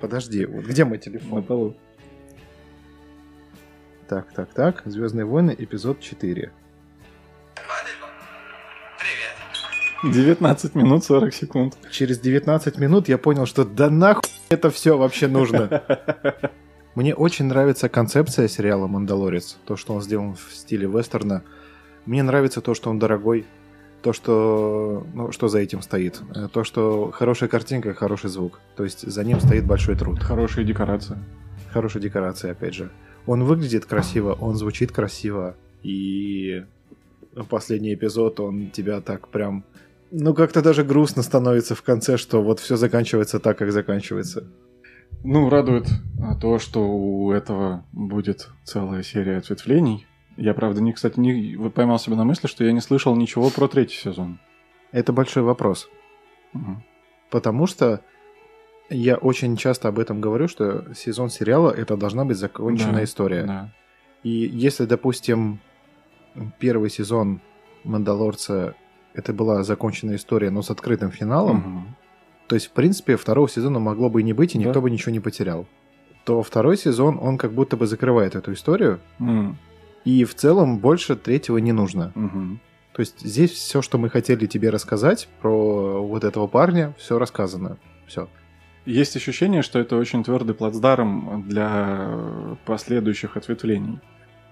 [0.00, 1.42] Подожди, вот где мой На телефон?
[1.44, 1.76] полу.
[4.08, 4.82] Так, так, так.
[4.86, 6.50] Звездные войны, эпизод 4.
[10.02, 11.78] 19 минут 40 секунд.
[11.92, 15.84] Через 19 минут я понял, что да нахуй это все вообще нужно.
[16.96, 19.58] Мне очень нравится концепция сериала «Мандалорец».
[19.64, 21.44] То, что он сделан в стиле вестерна.
[22.04, 23.46] Мне нравится то, что он дорогой.
[24.06, 25.04] То, что...
[25.14, 26.22] Ну, что за этим стоит.
[26.32, 28.60] Э, То, что хорошая картинка, хороший звук.
[28.76, 30.22] То есть за ним стоит большой труд.
[30.22, 31.18] Хорошая декорация.
[31.72, 32.92] Хорошая декорация, опять же.
[33.26, 35.56] Он выглядит красиво, он звучит красиво.
[35.82, 36.62] И
[37.48, 39.64] последний эпизод, он тебя так прям...
[40.12, 44.44] Ну, как-то даже грустно становится в конце, что вот все заканчивается так, как заканчивается.
[45.24, 45.88] Ну, радует
[46.22, 50.06] а, то, что у этого будет целая серия ответвлений.
[50.36, 53.68] Я, правда, не, кстати, не поймал себя на мысли, что я не слышал ничего про
[53.68, 54.38] третий сезон.
[54.92, 55.88] Это большой вопрос.
[56.52, 56.82] Мгм.
[57.30, 58.00] Потому что
[58.90, 63.42] я очень часто об этом говорю, что сезон сериала это должна быть законченная Да, история.
[63.44, 63.72] Да.
[64.22, 65.60] И если, допустим,
[66.58, 67.40] первый сезон
[67.84, 68.74] Мандалорца
[69.14, 71.96] это была законченная история, но с открытым финалом, Мгм.
[72.48, 74.80] то есть, в принципе, второго сезона могло бы и не быть, и никто Да.
[74.82, 75.66] бы ничего не потерял,
[76.24, 79.56] то второй сезон, он как будто бы закрывает эту историю, М,
[80.06, 82.12] и в целом больше третьего не нужно.
[82.14, 82.60] мгм.
[82.92, 87.76] То есть здесь все, что мы хотели тебе рассказать про вот этого парня, все рассказано.
[88.06, 88.26] Все.
[88.86, 92.08] Есть ощущение, что это очень твердый плацдарм для
[92.64, 93.98] последующих ответвлений.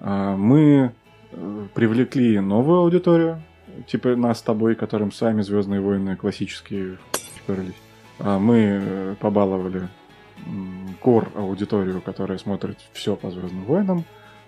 [0.01, 0.93] А, Мы
[1.31, 3.41] э, привлекли новую аудиторию,
[3.87, 6.99] типа нас с тобой, которым сами Звездные войны классические
[7.37, 7.81] вперлись.
[8.19, 9.89] А Мы э, побаловали
[11.01, 14.05] кор аудиторию, которая смотрит все по Звездным войнам.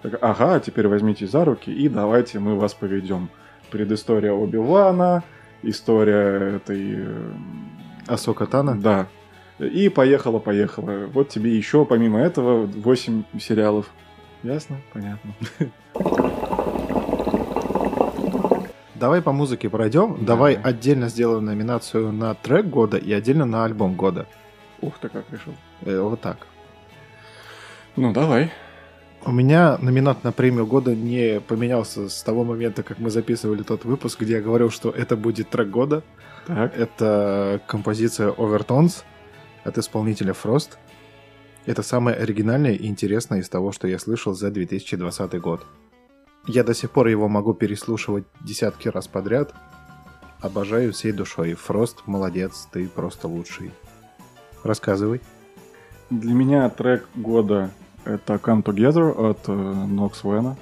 [0.06, 3.28] Так, ага, теперь возьмите за руки и давайте мы вас поведем.
[3.72, 5.24] Предыстория Оби-Вана,
[5.62, 7.32] история этой э,
[8.06, 8.80] Асока Тана.
[8.80, 9.08] да.
[9.58, 11.06] И поехала, поехала.
[11.12, 13.90] Вот тебе еще, помимо этого, 8 сериалов.
[14.44, 14.76] Ясно?
[14.92, 15.34] Понятно.
[18.94, 20.24] Давай по музыке пройдем.
[20.24, 20.54] Давай.
[20.54, 24.26] Давай отдельно сделаем номинацию на трек года и отдельно на альбом года.
[24.82, 25.54] Ух ты, как решил.
[25.80, 26.46] Э, вот так.
[27.96, 28.52] Ну, давай.
[29.26, 33.84] У меня номинат на премию года не поменялся с того момента, как мы записывали тот
[33.84, 36.04] выпуск, где я говорил, что это будет трек года.
[36.46, 36.76] Так.
[36.78, 39.02] Это композиция Overtones
[39.64, 40.76] от исполнителя Frost.
[41.64, 45.66] Это самое оригинальное и интересное из того, что я слышал за 2020 год.
[46.46, 49.52] Я до сих пор его могу переслушивать десятки раз подряд.
[50.40, 51.54] Обожаю всей душой.
[51.54, 53.72] Фрост, молодец, ты просто лучший.
[54.62, 55.20] Рассказывай.
[56.10, 57.72] Для меня трек года
[58.06, 60.56] это Come Together от э, Nox Вена.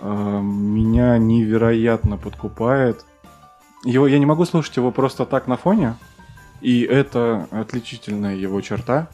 [0.00, 3.04] Э, Меня невероятно подкупает.
[3.84, 5.94] Его, я не могу слушать его просто так на фоне,
[6.60, 9.08] и это отличительная его черта.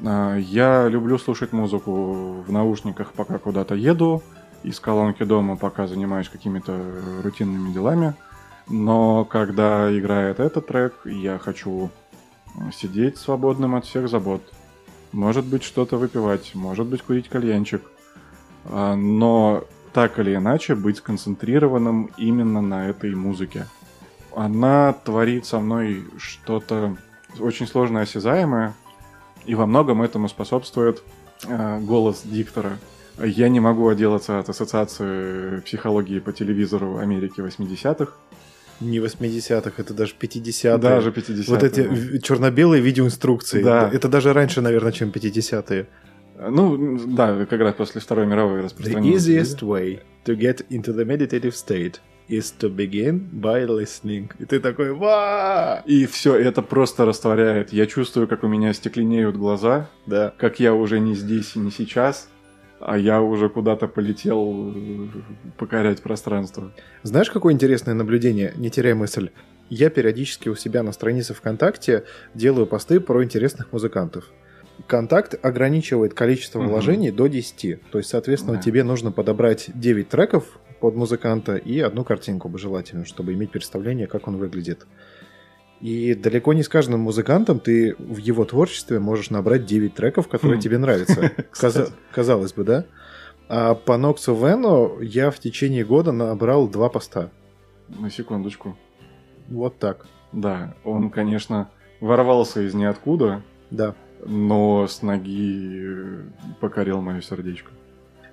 [0.00, 4.22] Э, Я люблю слушать музыку в наушниках, пока куда-то еду,
[4.62, 6.80] из колонки дома, пока занимаюсь какими-то
[7.22, 8.14] рутинными делами.
[8.68, 11.90] Но когда играет этот трек, я хочу
[12.72, 14.42] сидеть свободным от всех забот.
[15.12, 17.82] Может быть, что-то выпивать, может быть, курить кальянчик.
[18.64, 23.66] А, Но так или иначе быть сконцентрированным именно на этой музыке.
[24.34, 26.96] Она творит со мной что-то
[27.38, 28.74] очень сложное, осязаемое,
[29.44, 31.02] и во многом этому способствует
[31.46, 32.78] э, голос диктора.
[33.18, 38.12] Я не могу отделаться от ассоциации психологии по телевизору Америки 80-х.
[38.82, 40.78] Не 80-х, это даже 50-е.
[40.78, 41.44] Даже 50-е.
[41.48, 43.62] Вот эти в- черно-белые видеоинструкции.
[43.62, 43.90] Да.
[43.92, 45.86] Это даже раньше, наверное, чем 50-е.
[46.50, 49.26] Ну, да, как раз после Второй мировой The распространилось.
[49.28, 54.30] easiest way to get into the meditative state is to begin by listening.
[54.40, 57.72] И ты такой, ва И все, это просто растворяет.
[57.72, 60.32] Я чувствую, как у меня стекленеют глаза, Да.
[60.38, 62.28] как я уже не здесь и не сейчас,
[62.84, 65.08] а я уже куда-то полетел э,
[65.58, 66.72] покорять пространство.
[67.02, 68.52] Знаешь, какое интересное наблюдение?
[68.56, 69.30] Не теряй мысль.
[69.70, 74.30] Я периодически у себя на странице ВКонтакте делаю посты про интересных музыкантов.
[74.86, 77.80] Контакт ограничивает количество вложений до 10.
[77.90, 78.62] То есть, соответственно, Да.
[78.62, 84.06] тебе нужно подобрать 9 треков под музыканта и одну картинку бы желательно, чтобы иметь представление,
[84.08, 84.86] как он выглядит.
[85.82, 90.58] И далеко не с каждым музыкантом ты в его творчестве можешь набрать 9 треков, которые
[90.58, 90.60] Хм.
[90.60, 91.32] тебе нравятся.
[92.12, 92.84] Казалось бы, да?
[93.48, 97.30] А по Ноксу Вену я в течение года набрал два поста.
[97.88, 98.78] На секундочку.
[99.48, 100.06] Вот так.
[100.30, 101.68] Да, он, конечно,
[102.00, 103.94] ворвался из ниоткуда, Да.
[104.24, 106.22] но с ноги э,
[106.60, 107.72] покорил мое сердечко.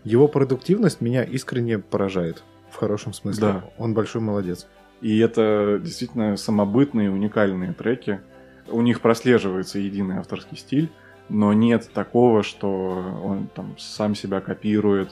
[0.03, 2.43] Его продуктивность меня искренне поражает.
[2.71, 3.41] В хорошем смысле.
[3.41, 3.63] Да.
[3.79, 4.67] Он большой молодец.
[5.01, 8.19] И это действительно самобытные, уникальные треки.
[8.67, 10.89] У них прослеживается единый авторский стиль,
[11.29, 12.69] но нет такого, что
[13.23, 15.09] он там сам себя копирует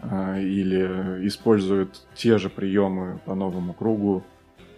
[0.00, 4.22] а, или использует те же приемы по новому кругу.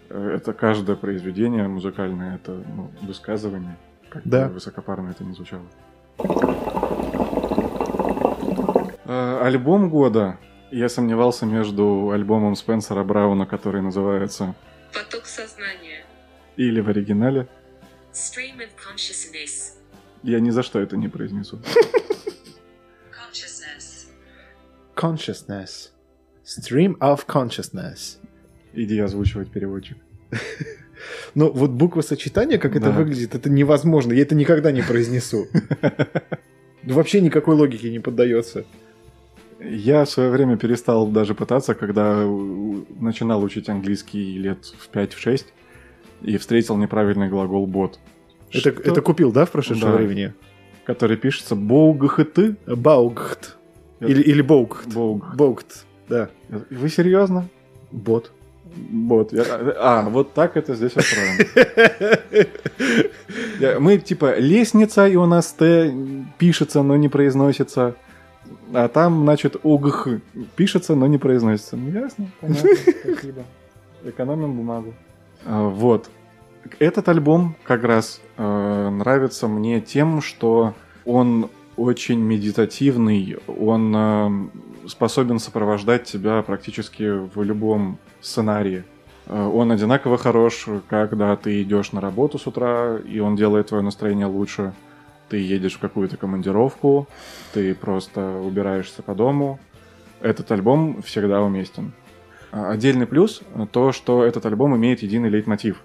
[0.09, 3.77] Э, Это каждое произведение музыкальное, это ну, высказывание,
[4.09, 4.49] как бы Да.
[4.49, 5.65] высокопарно это не звучало.
[9.05, 10.37] Э, Альбом года.
[10.71, 14.55] Я сомневался между альбомом Спенсера Брауна, который называется
[14.93, 16.05] Поток сознания.
[16.57, 17.47] или в оригинале.
[18.13, 19.73] Stream of consciousness.
[20.23, 21.59] Я ни за что это не произнесу.
[23.11, 24.07] Consciousness.
[24.95, 25.89] Consciousness.
[26.45, 28.17] Stream of consciousness.
[28.73, 29.97] Иди озвучивать переводчик.
[31.33, 32.91] Ну, вот буквы сочетания, как это Да.
[32.91, 34.11] выглядит, это невозможно.
[34.11, 35.47] Я это никогда не произнесу.
[36.83, 38.65] Вообще никакой логике не поддается.
[39.59, 42.23] Я в свое время перестал даже пытаться, когда
[42.99, 45.45] начинал учить английский лет в 5-6
[46.21, 47.99] и встретил неправильный глагол бот.
[48.51, 48.69] Это, Что?
[48.69, 49.97] это купил, да, в прошедшем Да.
[49.97, 50.33] времени?
[50.85, 52.55] Который пишется боугхты.
[52.65, 53.57] Баугхт.
[53.99, 54.87] Или, или боугхт.
[54.93, 55.35] Боуг.
[55.35, 56.29] Боугхт, да.
[56.69, 57.47] Вы серьезно?
[57.91, 58.31] Бот.
[58.75, 59.33] Бот.
[59.33, 59.43] Я-
[59.77, 61.43] А, вот так это здесь устроено.
[63.59, 65.93] Я- Мы типа лестница, и у нас Т
[66.37, 67.95] пишется, но не произносится.
[68.73, 70.07] А там, значит, УГХ
[70.55, 71.75] пишется, но не произносится.
[71.77, 72.69] Ну, ясно, понятно,
[73.03, 73.43] спасибо.
[74.03, 74.93] Экономим бумагу.
[75.45, 76.09] А, Вот.
[76.79, 80.73] Этот альбом как раз э, нравится мне тем, что
[81.05, 84.29] он очень медитативный, он э,
[84.87, 88.83] способен сопровождать тебя практически в любом сценарии.
[89.27, 93.83] Э, Он одинаково хорош, когда ты идешь на работу с утра, и он делает твое
[93.83, 94.73] настроение лучше.
[95.29, 97.07] Ты едешь в какую-то командировку,
[97.53, 99.59] ты просто убираешься по дому.
[100.21, 101.93] Этот альбом всегда уместен.
[102.51, 105.81] А Отдельный плюс— то, что этот альбом имеет единый лейтмотив.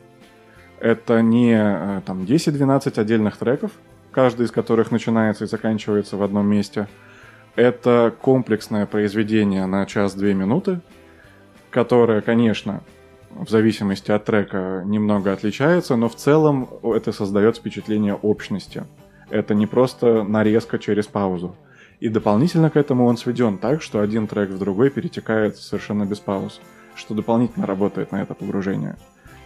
[0.80, 3.70] Это не э, там 10-12 отдельных треков,
[4.10, 6.88] каждый из которых начинается и заканчивается в одном месте.
[7.56, 10.80] Это комплексное произведение на час-две минуты,
[11.70, 12.82] которое, конечно,
[13.30, 18.84] в зависимости от трека немного отличается, но в целом это создает впечатление общности.
[19.30, 21.56] Это не просто нарезка через паузу.
[22.00, 26.18] И дополнительно к этому он сведен так, что один трек в другой перетекает совершенно без
[26.18, 26.60] пауз,
[26.94, 28.96] что дополнительно работает на это погружение.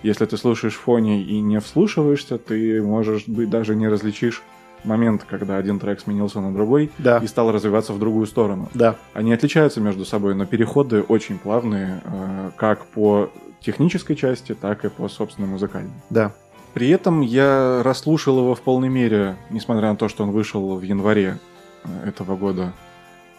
[0.03, 4.43] Если ты слушаешь в фоне и не вслушиваешься, ты, можешь быть, даже не различишь
[4.85, 7.19] момент, когда один трек сменился на другой Да.
[7.19, 8.69] и стал развиваться в другую сторону.
[8.75, 8.95] Да.
[9.13, 13.29] Они отличаются между собой, но переходы очень плавные, э, как по
[13.61, 15.91] технической части, так и по собственной музыкальной.
[16.11, 16.33] Да.
[16.79, 20.83] При этом я расслушал его в полной мере, несмотря на то, что он вышел в
[20.83, 21.39] январе
[21.83, 22.73] э, этого года,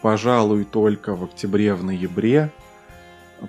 [0.02, 2.52] пожалуй, только в октябре, в ноябре.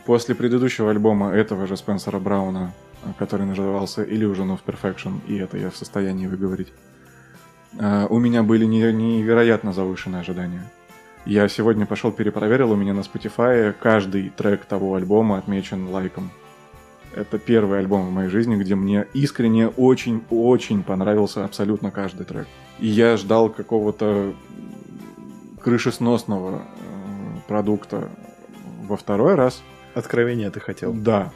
[0.06, 5.57] После предыдущего альбома этого же Спенсера Брауна, э, который назывался Illusion of Perfection, и это
[5.57, 6.72] я в состоянии выговорить,
[7.78, 10.63] э, у меня были не- невероятно завышенные ожидания.
[11.26, 16.32] Я сегодня пошел перепроверил, у меня на Spotify каждый трек того альбома отмечен лайком.
[17.16, 22.47] Это первый альбом в моей жизни, где мне искренне очень-очень понравился абсолютно каждый трек.
[22.80, 24.34] И я ждал какого-то
[25.62, 28.09] крышесносного э, продукта
[28.84, 29.62] во второй раз.
[29.93, 30.93] Откровение ты хотел.
[30.93, 31.32] Да,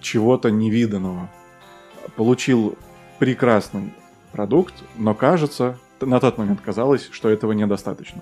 [0.00, 1.30] чего-то невиданного.
[2.16, 2.76] Получил
[3.18, 3.94] прекрасный
[4.32, 8.20] продукт, но кажется, на тот момент казалось, что этого недостаточно.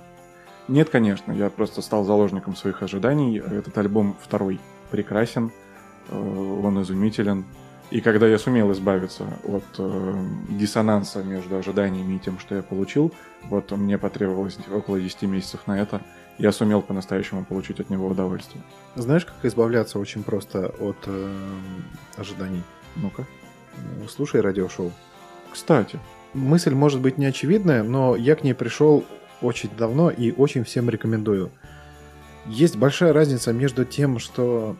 [0.69, 3.39] Нет, конечно, я просто стал заложником своих ожиданий.
[3.39, 5.51] Этот альбом второй прекрасен,
[6.11, 7.45] он изумителен.
[7.91, 13.13] И когда я сумел избавиться от э, диссонанса между ожиданиями и тем, что я получил,
[13.45, 16.01] вот мне потребовалось около 10 месяцев на это,
[16.39, 18.65] я сумел по-настоящему получить от него удовольствие.
[18.95, 21.35] Знаешь, как избавляться очень просто от э,
[22.17, 22.63] ожиданий?
[22.97, 23.27] Ну-ка.
[23.77, 24.91] Э, Слушай радиошоу.
[25.53, 26.01] Кстати,
[26.35, 29.05] Мысль может быть не очевидная, но я к ней пришел
[29.43, 31.51] очень давно и очень всем рекомендую.
[32.47, 34.77] Есть большая разница между тем, что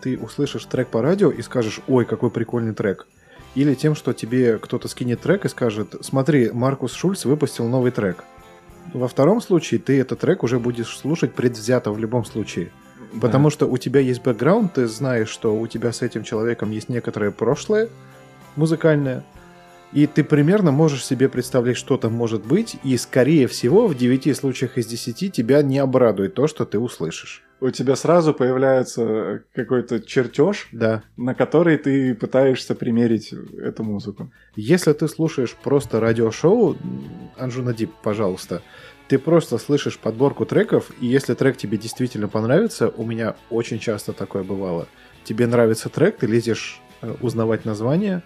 [0.00, 3.06] ты услышишь трек по радио и скажешь «Ой, какой прикольный трек»,
[3.54, 8.24] или тем, что тебе кто-то скинет трек и скажет «Смотри, Маркус Шульц выпустил новый трек».
[8.94, 12.72] Во втором случае ты этот трек уже будешь слушать предвзято в любом случае.
[13.20, 16.88] Потому что у тебя есть бэкграунд, ты знаешь, что у тебя с этим человеком есть
[16.88, 17.88] некоторое прошлое
[18.56, 19.24] музыкальное,
[19.92, 24.34] и ты примерно можешь себе представлять, что там может быть, и, скорее всего, в 9
[24.36, 27.42] случаях из 10 тебя не обрадует то, что ты услышишь.
[27.62, 31.02] У тебя сразу появляется какой-то чертеж, Да.
[31.16, 34.30] на который ты пытаешься примерить эту музыку.
[34.56, 36.76] Если ты слушаешь просто радиошоу,
[37.38, 38.62] Анжуна Дип, пожалуйста,
[39.06, 44.12] ты просто слышишь подборку треков, и если трек тебе действительно понравится, у меня очень часто
[44.12, 44.88] такое бывало.
[45.24, 48.22] Тебе нравится трек, ты лезешь э, узнавать название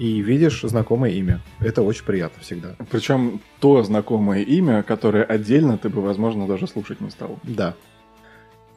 [0.00, 1.40] и видишь знакомое имя.
[1.60, 2.74] Это очень приятно всегда.
[2.90, 7.38] Причем то знакомое имя, которое отдельно ты бы, возможно, даже слушать не стал.
[7.44, 7.74] Да.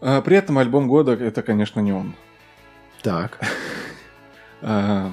[0.02, 2.16] А при этом альбом года это, конечно, не он.
[3.02, 3.40] Так.
[4.62, 5.12] А,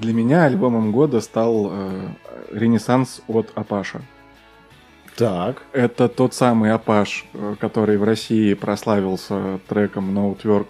[0.00, 2.08] Для меня альбомом года стал э,
[2.50, 4.00] Ренессанс от Apashe.
[5.16, 5.62] Так.
[5.72, 10.68] Это тот самый Apashe, э, который в России прославился треком No Twerk,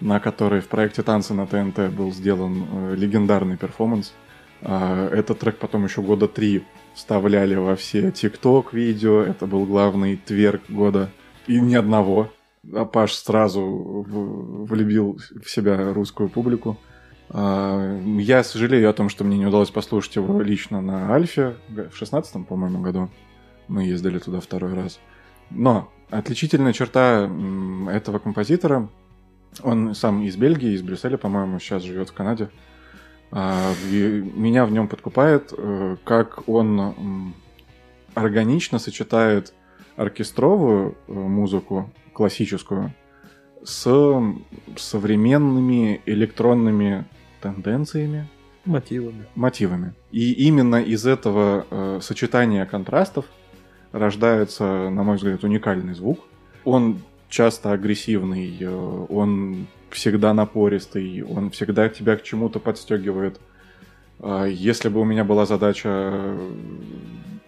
[0.00, 4.14] на который в проекте «Танцы на ТНТ» был сделан э, легендарный перформанс.
[4.62, 9.22] А, Этот трек потом еще года три вставляли во все TikTok видео.
[9.22, 11.10] Это был главный тверк года.
[11.46, 12.30] И ни одного.
[12.74, 13.62] Апаш сразу
[14.06, 16.76] влюбил в себя русскую публику.
[17.30, 21.94] А, Я сожалею о том, что мне не удалось послушать его лично на Альфе в
[21.94, 23.08] шестнадцатом, по-моему, году.
[23.68, 25.00] Мы ездили туда второй раз.
[25.48, 27.30] Но отличительная черта
[27.90, 28.88] этого композитора,
[29.62, 32.50] он сам из Бельгии, из Брюсселя, по-моему, сейчас живет в Канаде.
[33.32, 37.32] А, меня в нем подкупает, э, как он
[38.14, 39.54] органично сочетает
[39.96, 41.90] оркестровую э, музыку,
[42.20, 42.92] классическую,
[43.64, 43.88] с
[44.76, 47.06] современными электронными
[47.40, 48.28] тенденциями,
[48.66, 49.24] Мотивами.
[49.34, 49.94] мотивами.
[50.12, 53.24] И именно из этого э, сочетания контрастов
[53.92, 56.20] рождается, на мой взгляд, уникальный звук.
[56.66, 56.98] Он
[57.30, 63.40] часто агрессивный, э, он всегда напористый, он всегда тебя к чему-то подстегивает.
[64.18, 66.50] А Если бы у меня была задача э,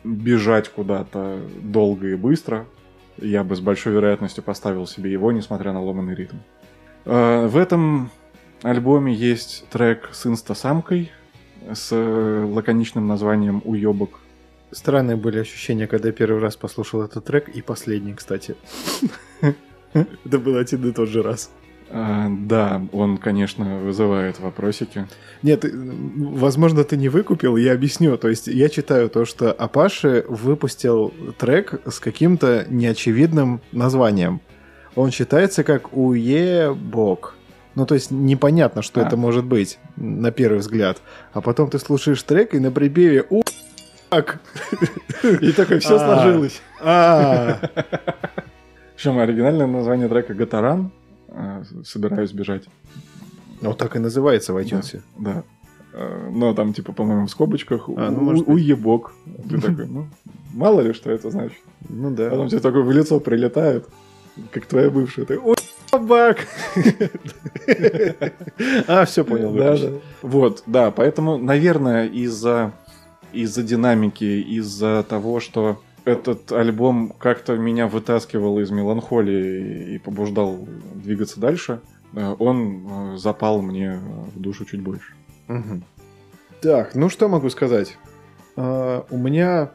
[0.03, 2.65] бежать куда-то долго и быстро,
[3.19, 6.37] я бы с большой вероятностью поставил себе его, несмотря на ломанный ритм.
[7.05, 8.11] Э, В этом
[8.63, 11.11] альбоме есть трек с инстасамкой,
[11.73, 14.21] с э, лаконичным названием «Уебок».
[14.71, 18.57] Странные были ощущения, когда я первый раз послушал этот трек, и последний, кстати.
[19.93, 21.51] Это был один и тот же раз.
[21.95, 25.07] А, Да, он, конечно, вызывает вопросики.
[25.43, 28.17] Нет, возможно, ты не выкупил, я объясню.
[28.17, 34.41] То есть я читаю то, что Апаши выпустил трек с каким-то неочевидным названием.
[34.95, 37.35] Он читается как «Уебок».
[37.75, 39.07] Ну, то есть непонятно, что А.
[39.07, 41.01] это может быть на первый взгляд.
[41.33, 44.41] А потом ты слушаешь трек, и на припеве «У***ак».
[45.41, 45.99] И такое все А.
[45.99, 46.61] сложилось.
[46.83, 47.59] А,
[48.95, 50.91] Причем оригинальное название трека «Гатаран».
[51.35, 52.65] А, Собираюсь бежать.
[53.61, 55.01] Вот так и называется в iTunes.
[55.19, 55.43] Да.
[55.95, 59.13] А, Но там, типа, по-моему, в скобочках А, ну, у- может уебок.
[59.49, 60.07] Ты такой, ну,
[60.53, 61.59] мало ли, что это значит.
[61.89, 62.31] Ну да.
[62.31, 63.87] Потом тебе такое в лицо прилетает,
[64.51, 65.25] как твоя бывшая.
[65.27, 65.57] Ты, «Ой,
[65.91, 66.47] собак!
[68.87, 69.53] А, все понял.
[69.53, 69.91] Да, да.
[70.23, 72.73] Вот, да, поэтому, наверное, из-за
[73.33, 81.41] из-за динамики, из-за того, что этот альбом как-то меня вытаскивал из меланхолии и побуждал двигаться
[81.41, 81.81] дальше,
[82.15, 84.01] э, он э, запал мне
[84.35, 85.15] в душу чуть больше.
[85.49, 85.85] Мгм.
[86.61, 87.99] Так, ну что могу сказать?
[88.57, 89.73] А, у меня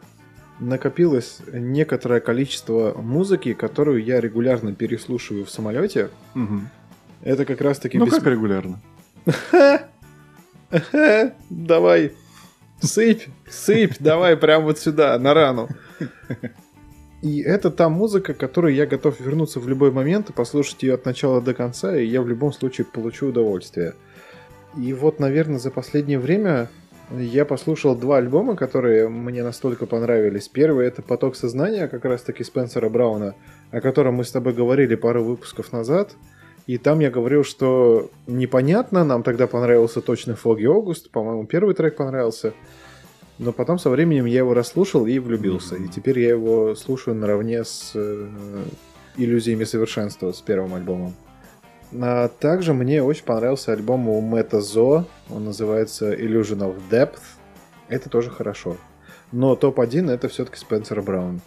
[0.59, 6.09] накопилось некоторое количество музыки, которую я регулярно переслушиваю в самолете.
[7.21, 7.97] Это как раз таки...
[7.97, 8.79] Ну, бес- как регулярно.
[11.49, 12.13] Давай,
[12.81, 15.69] сыпь, сыпь, давай прямо вот сюда, на рану.
[17.21, 21.05] И это та музыка, которой я готов вернуться в любой момент и послушать ее от
[21.05, 23.95] начала до конца, и я в любом случае получу удовольствие.
[24.77, 26.69] И вот, наверное, за последнее время
[27.11, 30.47] я послушал два альбома, которые мне настолько понравились.
[30.47, 33.33] Первый это «Поток сознания», как раз-таки Спенсера Брауна,
[33.71, 36.15] о котором мы с тобой говорили пару выпусков назад.
[36.67, 41.95] И там я говорил, что непонятно, нам тогда понравился точно Foggy August, по-моему, первый трек
[41.95, 42.53] понравился.
[43.39, 45.75] Но потом со временем я его расслушал и влюбился.
[45.75, 48.27] И теперь я его слушаю наравне с э,
[49.15, 51.13] иллюзиями совершенства с первым альбомом.
[51.93, 55.05] А также мне очень понравился альбом у Мэтта Зо.
[55.29, 57.19] Он называется Illusion of Depth.
[57.87, 58.75] Это тоже хорошо.
[59.31, 61.39] Но топ-1 это все-таки Спенсер Браун.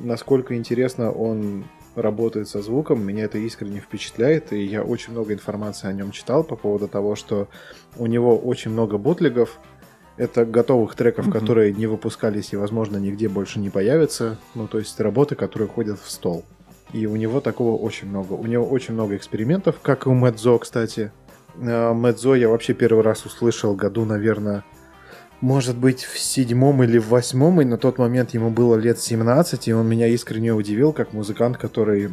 [0.00, 1.64] Насколько интересно он
[1.94, 6.42] работает со звуком, меня это искренне впечатляет, и я очень много информации о нем читал
[6.44, 7.48] по поводу того, что
[7.96, 9.58] у него очень много бутлегов,
[10.16, 11.38] это готовых треков, Мгм.
[11.38, 14.38] которые не выпускались и, возможно, нигде больше не появятся.
[14.54, 16.44] Ну, то есть работы, которые ходят в стол.
[16.92, 18.34] И у него такого очень много.
[18.34, 21.10] У него очень много экспериментов, как и у Мэдзо, кстати.
[21.58, 24.64] А, Мэдзо я вообще первый раз услышал году, наверное,
[25.42, 29.68] может быть, в седьмом или в восьмом, и на тот момент ему было лет 17,
[29.68, 32.10] и он меня искренне удивил, как музыкант, который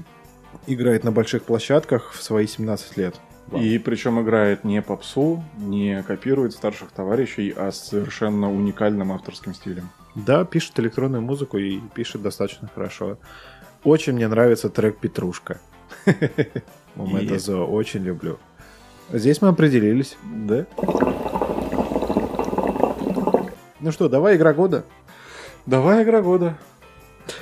[0.66, 3.16] играет на больших площадках в свои 17 лет.
[3.56, 9.90] И причем играет не попсу, не копирует старших товарищей, а с совершенно уникальным авторским стилем.
[10.16, 13.20] Да, пишет электронную музыку и пишет достаточно хорошо.
[13.84, 15.60] Очень мне нравится трек «Петрушка».
[16.96, 17.46] Есть.
[17.46, 18.40] Зо очень люблю.
[19.14, 20.18] Здесь мы определились.
[20.24, 20.66] Да?
[23.80, 24.86] Ну что, давай игра года.
[25.66, 26.58] Давай игра года.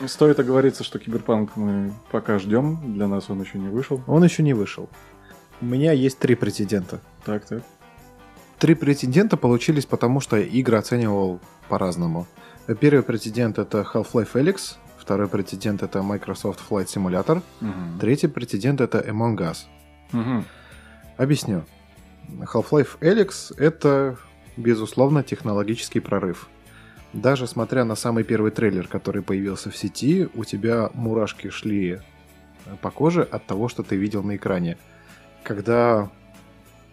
[0.05, 2.93] Стоит оговориться, что Киберпанк мы пока ждем.
[2.93, 4.01] Для нас он еще не вышел.
[4.07, 4.89] Он еще не вышел.
[5.61, 6.99] У меня есть три претендента.
[7.25, 7.63] Так, так.
[8.59, 12.27] Три претендента получились, потому что игры оценивал по-разному.
[12.79, 17.97] Первый претендент это Half-Life Alyx, второй претендент это Microsoft Flight Simulator, Мгм.
[17.99, 19.57] третий претендент это Among Us.
[20.11, 20.43] Мгм.
[21.17, 21.63] Объясню.
[22.29, 24.17] Half-Life Alyx— это,
[24.57, 26.49] безусловно, технологический прорыв.
[27.13, 31.93] Даже смотря на самый первый трейлер, который появился в сети, у тебя мурашки шли
[32.65, 34.77] э, по коже от того, что ты видел на экране.
[35.43, 36.09] Когда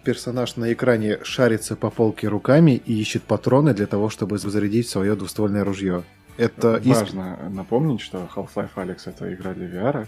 [0.05, 5.17] персонаж на экране шарится по полке руками и ищет патроны для того, чтобы зарядить свое
[5.17, 6.05] двуствольное ружье.
[6.37, 10.07] Это иск- Важно напомнить, что Half-Life Alyx это игра для VR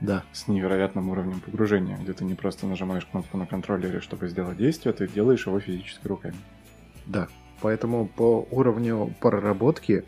[0.00, 0.24] Да.
[0.32, 4.92] с невероятным уровнем погружения, где ты не просто нажимаешь кнопку на контроллере, чтобы сделать действие,
[4.92, 6.34] ты делаешь его физически руками.
[7.06, 7.28] Да.
[7.62, 10.04] Поэтому по уровню проработки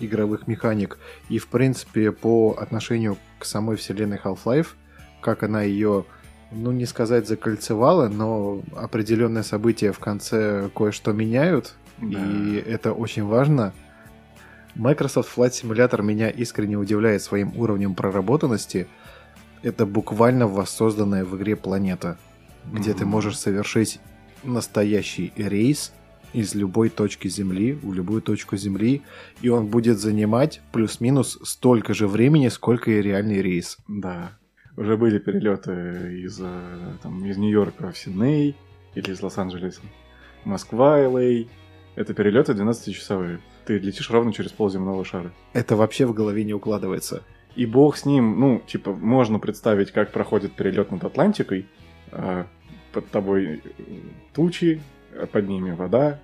[0.00, 4.68] игровых механик и, в принципе, по отношению к самой вселенной Half-Life,
[5.20, 6.04] как она ее,
[6.50, 12.18] ну, не сказать закольцевала, но определенные события в конце кое-что меняют, Да.
[12.20, 13.72] и это очень важно.
[14.74, 18.88] Microsoft Flight Simulator меня искренне удивляет своим уровнем проработанности.
[19.62, 22.18] Это буквально воссозданная в игре планета,
[22.72, 23.10] где ты Мгм.
[23.10, 24.00] можешь совершить
[24.42, 25.92] настоящий рейс
[26.34, 29.02] из любой точки Земли в любую точку Земли,
[29.40, 33.78] и он будет занимать плюс-минус столько же времени, сколько и реальный рейс.
[33.88, 34.32] Да.
[34.76, 38.56] Уже были перелеты из, э, там, из Нью-Йорка в Сидней
[38.94, 39.80] или из Лос-Анджелеса.
[40.44, 41.46] Москва, Л.А.
[41.94, 43.38] Это перелеты 12-часовые.
[43.64, 45.32] Ты летишь ровно через полземного шара.
[45.52, 47.22] Это вообще в голове не укладывается.
[47.54, 51.66] И бог с ним, ну, типа, можно представить, как проходит перелет над Атлантикой.
[52.10, 52.48] А,
[52.92, 53.70] под тобой э,
[54.34, 54.82] тучи,
[55.32, 56.20] под ними вода.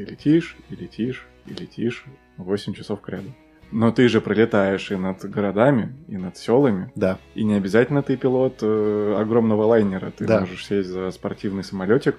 [0.00, 2.06] Ты летишь, и летишь, и летишь
[2.38, 3.34] 8 часов к ряду.
[3.70, 6.90] Но ты же пролетаешь и над городами, и над селами.
[6.96, 7.18] Да.
[7.34, 10.10] И не обязательно ты пилот э, огромного лайнера.
[10.10, 10.40] Ты Да.
[10.40, 12.16] можешь сесть за спортивный самолетик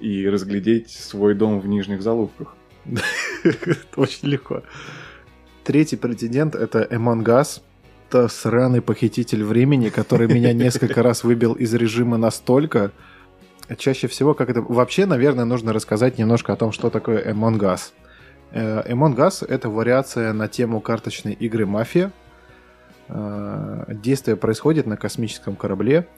[0.00, 2.54] и разглядеть свой дом в Нижних Залубках.
[2.84, 4.62] Это очень легко.
[5.64, 7.62] Третий претендент это Among Us.
[8.10, 12.92] Это сраный похититель времени, который меня несколько раз выбил из режима настолько.
[13.76, 14.62] Чаще всего, как это...
[14.62, 17.92] Вообще, наверное, нужно рассказать немножко о том, что такое Among Us.
[18.50, 22.10] Э, Among Us— это вариация на тему карточной игры «Мафия».
[23.08, 26.08] Э, Действие происходит на космическом корабле.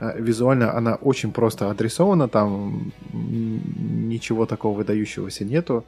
[0.00, 5.84] Э, Визуально она очень просто адресована, там ничего такого выдающегося нету.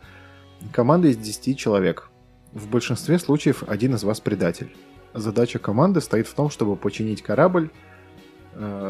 [0.73, 2.11] Команда из 10 человек.
[2.53, 4.73] В большинстве случаев один из вас предатель.
[5.13, 7.71] Задача команды стоит в том, чтобы починить корабль,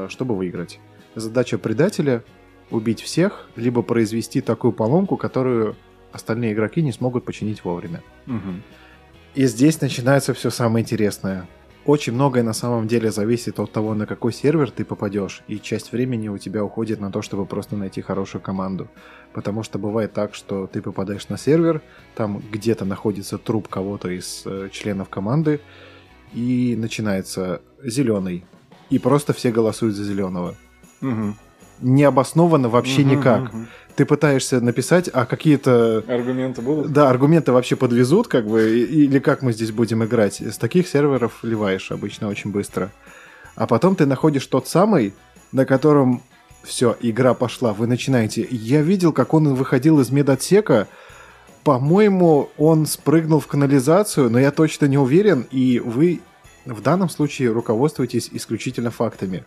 [0.09, 0.81] чтобы выиграть.
[1.15, 2.25] Задача предателя—
[2.71, 5.77] убить всех, либо произвести такую поломку, которую
[6.13, 8.03] остальные игроки не смогут починить вовремя.
[8.27, 8.63] Мгм.
[9.35, 11.49] И здесь начинается все самое интересное.
[11.85, 15.93] Очень многое на самом деле зависит от того, на какой сервер ты попадешь, и часть
[15.93, 18.89] времени у тебя уходит на то, чтобы просто найти хорошую команду.
[19.35, 21.83] Потому что бывает так, что ты попадаешь на сервер,
[22.15, 25.61] там где-то находится труп кого-то из э, членов команды,
[26.33, 28.47] и начинается зеленый.
[28.89, 30.55] И просто все голосуют за зеленого.
[31.05, 31.37] Мгм.
[31.81, 33.41] Необоснованно вообще Мгм, никак.
[33.53, 33.69] мгм.
[33.97, 36.93] Ты пытаешься написать, а какие-то Аргументы будут?
[36.93, 40.41] да, аргументы вообще подвезут, как бы, или как мы здесь будем играть.
[40.41, 42.91] С таких серверов ливаешь обычно очень быстро.
[43.55, 45.15] А потом ты находишь тот самый,
[45.53, 46.23] на котором
[46.65, 48.47] все, игра пошла, вы начинаете.
[48.51, 50.89] Я видел, как он выходил из медотсека.
[51.63, 56.21] По-моему, он спрыгнул в канализацию, но я точно не уверен, и вы
[56.65, 59.45] в данном случае руководствуетесь исключительно фактами.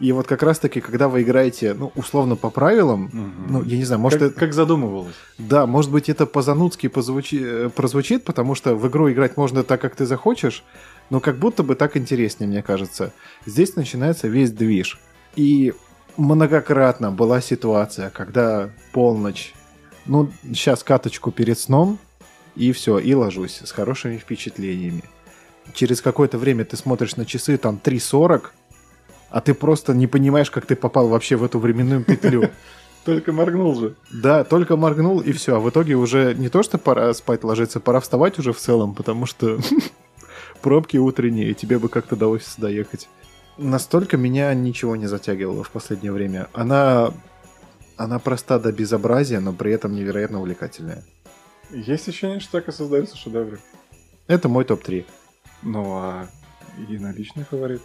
[0.00, 3.46] И вот как раз-таки, когда вы играете, ну, условно по правилам, Мгм.
[3.48, 5.14] ну, я не знаю, может, как, это- как задумывалось.
[5.38, 9.80] да, может быть, это по-занудски позвучи- э, прозвучит, потому что в игру играть можно так,
[9.80, 10.64] как ты захочешь,
[11.10, 13.12] но как будто бы так интереснее, мне кажется.
[13.46, 14.98] Здесь начинается весь движ.
[15.36, 15.72] И
[16.16, 19.54] многократно была ситуация, когда полночь,
[20.06, 21.98] ну, сейчас каточку перед сном,
[22.56, 25.02] и все, и ложусь с хорошими впечатлениями.
[25.72, 28.52] Через какое-то время ты смотришь на часы, там 3.40,
[29.30, 32.50] а ты просто не понимаешь, как ты попал вообще в эту временную петлю.
[33.04, 33.96] Только моргнул же.
[34.10, 35.56] Да, только моргнул, и все.
[35.56, 38.94] А в итоге уже не то, что пора спать ложиться, пора вставать уже в целом,
[38.94, 39.58] потому что
[40.62, 43.10] пробки утренние, и тебе бы как-то до офиса доехать.
[43.58, 46.48] Настолько меня ничего не затягивало в последнее время.
[46.54, 47.12] Она,
[47.98, 51.04] она проста до безобразия, но при этом невероятно увлекательная.
[51.70, 53.60] Есть ощущение, что так и создаются шедевры.
[54.26, 55.04] Это мой топ-3.
[55.62, 56.26] Ну а
[56.88, 57.82] единоличный фаворит?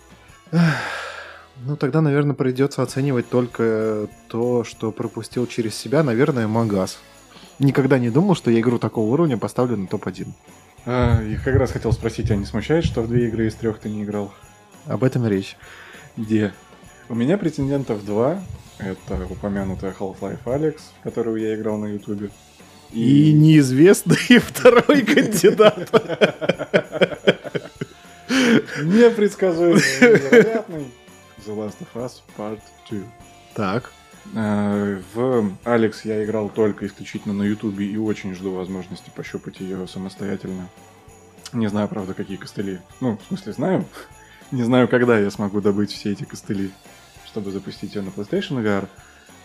[1.65, 6.99] Ну, тогда, наверное, придется оценивать только то, что пропустил через себя, наверное, Магаз.
[7.59, 10.27] Никогда не думал, что я игру такого уровня поставлю на топ-1.
[10.85, 13.79] А, я как раз хотел спросить, а не смущает, что в две игры из трех
[13.79, 14.33] ты не играл?
[14.85, 15.57] Об этом и речь.
[16.15, 16.53] Где?
[17.09, 18.41] У меня претендентов два.
[18.77, 22.29] Это упомянутая Half-Life Alex, которую я играл на Ютубе.
[22.91, 25.89] И неизвестный второй кандидат.
[28.83, 30.85] непредсказуемый, невероятный
[31.45, 32.59] The Last of Us Part
[32.89, 32.99] 2.
[33.55, 33.91] Так.
[34.35, 39.87] Э, В Алекс я играл только исключительно на Ютубе и очень жду возможности пощупать ее
[39.87, 40.67] самостоятельно.
[41.53, 42.79] Не знаю, правда, какие костыли.
[43.01, 43.85] Ну, в смысле, знаю.
[44.51, 46.71] Не знаю, когда я смогу добыть все эти костыли,
[47.25, 48.87] чтобы запустить ее на PlayStation VR.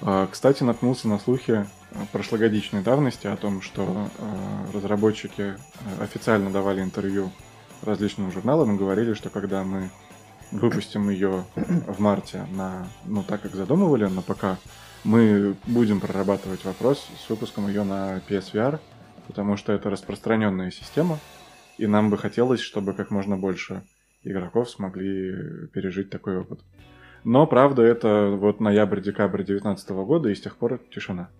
[0.00, 5.54] А, Кстати, наткнулся на слухи э, прошлогодичной давности о том, что э, разработчики
[6.00, 7.30] официально давали интервью
[7.82, 9.90] различным журналам и говорили, что когда мы
[10.54, 14.58] выпустим ее в марте на, ну, так как задумывали, на ПК,
[15.02, 18.78] мы будем прорабатывать вопрос с выпуском ее на PSVR,
[19.26, 21.18] потому что это распространенная система,
[21.76, 23.82] и нам бы хотелось, чтобы как можно больше
[24.22, 26.60] игроков смогли пережить такой опыт.
[27.24, 31.30] Но, правда, это вот ноябрь-декабрь 2019 года, и с тех пор тишина.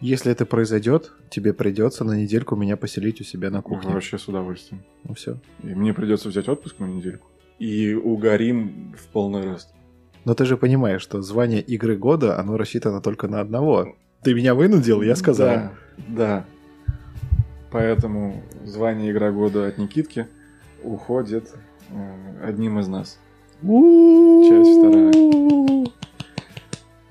[0.00, 3.92] Если это произойдет, тебе придется на недельку меня поселить у себя на кухне.
[3.92, 4.82] Вообще с удовольствием.
[5.04, 5.38] Ну все.
[5.62, 7.28] И мне придется взять отпуск на недельку.
[7.62, 9.72] И угорим в полный рост.
[10.24, 13.94] Но ты же понимаешь, что звание игры года, оно рассчитано только на одного.
[14.24, 15.46] Ты меня вынудил, я сказал.
[15.46, 15.72] Да,
[16.08, 16.44] да.
[17.70, 20.26] Поэтому звание Игра года от Никитки
[20.82, 21.54] уходит
[21.90, 23.20] э, одним из нас.
[23.60, 25.86] Часть вторая.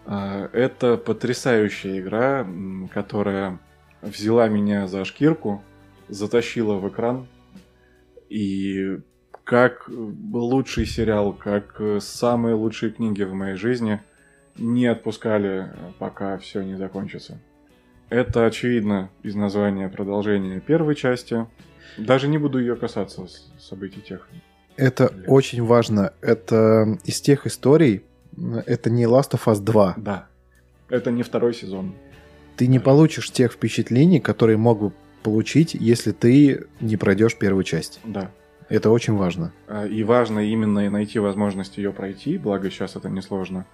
[0.05, 2.45] А, Это потрясающая игра,
[2.93, 3.57] которая
[4.01, 5.63] взяла меня за шкирку,
[6.09, 7.25] затащила в экран.
[8.27, 8.99] И
[9.43, 14.01] как лучший сериал, как э, самые лучшие книги в моей жизни
[14.57, 17.39] не отпускали, э, пока все не закончится.
[18.09, 21.47] Это очевидно из названия продолжения первой части.
[21.97, 23.25] Даже не буду ее касаться
[23.59, 24.27] событий тех.
[24.75, 25.25] Это Блин.
[25.27, 26.13] очень важно.
[26.21, 28.03] Это из тех историй,
[28.65, 29.95] это не Last of Us 2.
[29.97, 30.27] Да.
[30.89, 31.95] Это не второй сезон.
[32.57, 34.91] Ты не получишь тех впечатлений, которые мог бы
[35.23, 37.99] получить, если ты не пройдешь первую часть.
[38.03, 38.31] Да.
[38.71, 39.51] Это очень важно.
[39.67, 43.65] А, И важно именно найти возможность ее пройти, благо сейчас это несложно,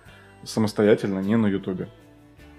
[0.43, 1.87] самостоятельно, не на Ютубе.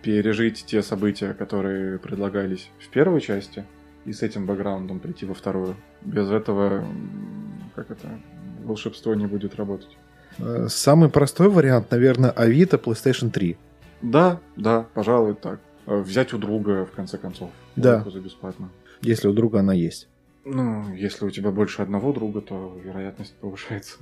[0.02, 3.64] Пережить те события, которые предлагались в первой части,
[4.04, 5.74] и с этим бэкграундом прийти во вторую.
[6.02, 6.84] Без этого,
[7.74, 8.08] как это,
[8.64, 9.96] волшебство не будет работать.
[10.38, 13.56] Э, Самый простой вариант, наверное, Авито PlayStation 3.
[14.00, 15.58] Да, да, пожалуй, так.
[15.86, 17.50] А, Взять у друга, в конце концов.
[17.74, 18.04] Да.
[18.08, 18.68] За бесплатно.
[19.02, 20.08] Если у друга она есть.
[20.50, 23.98] Ну, если у тебя больше одного друга, то вероятность повышается.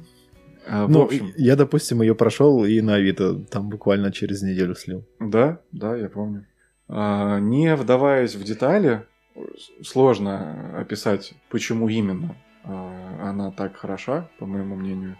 [0.68, 5.04] А, Ну, общем, я, допустим, ее прошел и на Авито там буквально через неделю слил.
[5.20, 6.46] Да, да, я помню.
[6.88, 9.04] А, не вдаваясь в детали,
[9.82, 15.18] сложно описать, почему именно а, она так хороша, по моему мнению.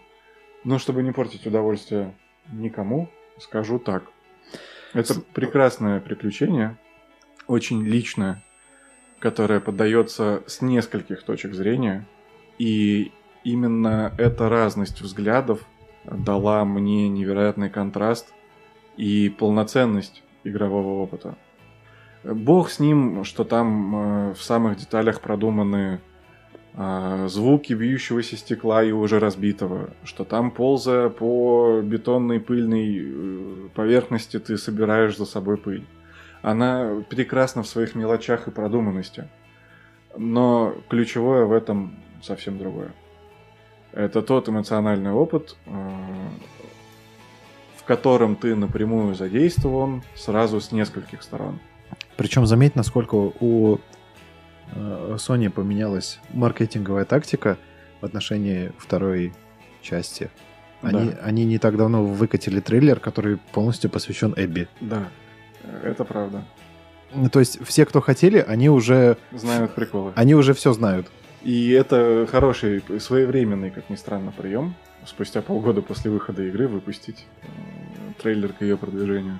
[0.63, 2.15] Но чтобы не портить удовольствие
[2.51, 3.09] никому,
[3.39, 4.03] скажу так.
[4.93, 6.77] Это прекрасное приключение,
[7.47, 8.43] очень личное,
[9.19, 12.07] которое поддается с нескольких точек зрения.
[12.57, 13.11] И
[13.43, 15.61] именно эта разность взглядов
[16.05, 18.33] дала мне невероятный контраст
[18.95, 21.35] и полноценность игрового опыта.
[22.23, 26.01] Бог с ним, что там э, в самых деталях продуманы
[26.79, 34.37] а, звуки бьющегося стекла и уже разбитого, что там, ползая по бетонной пыльной э, поверхности,
[34.37, 35.87] ты собираешь за собой пыль.
[36.47, 39.27] Она прекрасна в своих мелочах и продуманности.
[40.15, 42.93] Но ключевое в этом совсем другое.
[43.91, 45.71] Это тот эмоциональный опыт, э,
[47.75, 51.59] в котором ты напрямую задействован сразу с нескольких сторон.
[52.15, 53.79] Причем заметь, насколько у
[54.73, 57.57] э, Sony поменялась маркетинговая тактика
[57.99, 59.33] в отношении второй
[59.81, 60.29] части.
[60.81, 61.17] Они, Да.
[61.23, 64.69] они не так давно выкатили трейлер, который полностью посвящен Эбби.
[64.79, 65.09] Да,
[65.83, 66.43] это правда.
[67.31, 70.11] То есть все, кто хотели, они уже, Знают приколы.
[70.15, 71.07] они уже все знают.
[71.41, 74.75] И это хороший, своевременный, как ни странно, прием.
[75.05, 77.47] Спустя полгода после выхода игры выпустить э,
[78.21, 79.39] трейлер к ее продвижению.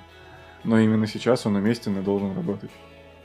[0.63, 2.71] Но именно сейчас он уместен и должен работать.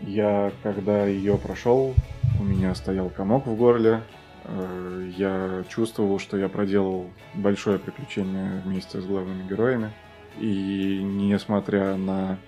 [0.01, 1.95] Я, когда ее прошел,
[2.41, 4.03] у меня стоял комок в горле.
[4.45, 9.93] Э, Я чувствовал, что я проделал большое приключение вместе с главными героями.
[10.41, 12.39] И несмотря на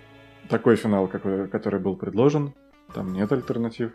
[0.49, 2.55] такой финал, какой- который был предложен,
[2.95, 3.92] там нет альтернатив.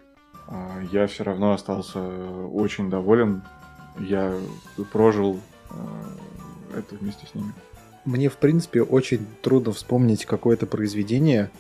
[0.48, 3.44] А, Я все равно остался очень доволен.
[4.00, 4.36] Я
[4.92, 5.40] прожил
[5.72, 7.54] э, это вместе с ними.
[8.06, 11.52] Мне, в принципе, очень трудно вспомнить какое-то произведение,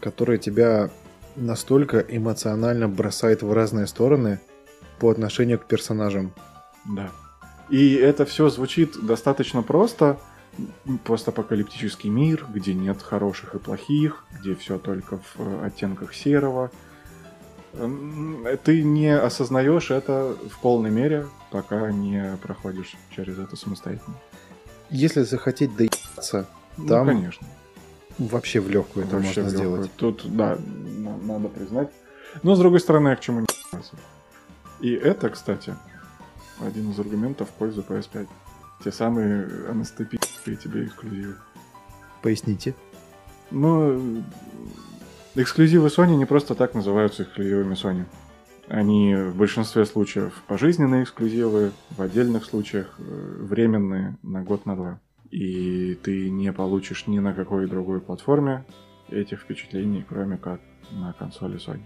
[0.00, 0.90] которое тебя
[1.36, 4.40] настолько эмоционально бросает в разные стороны
[4.98, 6.32] по отношению к персонажам.
[6.84, 7.10] Да.
[7.70, 10.18] И это все звучит достаточно просто.
[11.04, 16.70] Постапокалиптический мир, где нет хороших и плохих, где все только в э, оттенках серого.
[18.62, 24.14] Ты не осознаешь это в полной мере, пока не проходишь через это самостоятельно.
[24.90, 26.46] Если захотеть доебаться,
[26.76, 27.46] Ну, Там конечно.
[28.18, 29.90] вообще в легкую это Вообще можно сделать.
[29.96, 30.56] Тут, да,
[30.98, 31.90] на- надо признать.
[32.42, 33.46] Но, с другой стороны, а к чему не?
[34.80, 35.74] И это, кстати,
[36.60, 38.28] один из аргументов в пользу PS5.
[38.84, 39.48] Те самые
[40.44, 41.34] анестетические тебе эксклюзивы.
[42.22, 42.74] Поясните.
[43.50, 44.22] Ну,
[45.34, 48.04] эксклюзивы Sony не просто так называются эксклюзивами Sony.
[48.68, 53.02] Они в большинстве случаев пожизненные эксклюзивы, в отдельных случаях э,
[53.40, 55.00] временные на год, на два.
[55.30, 58.64] И ты не получишь ни на какой другой платформе
[59.10, 61.82] этих впечатлений, кроме как на консоли Sony.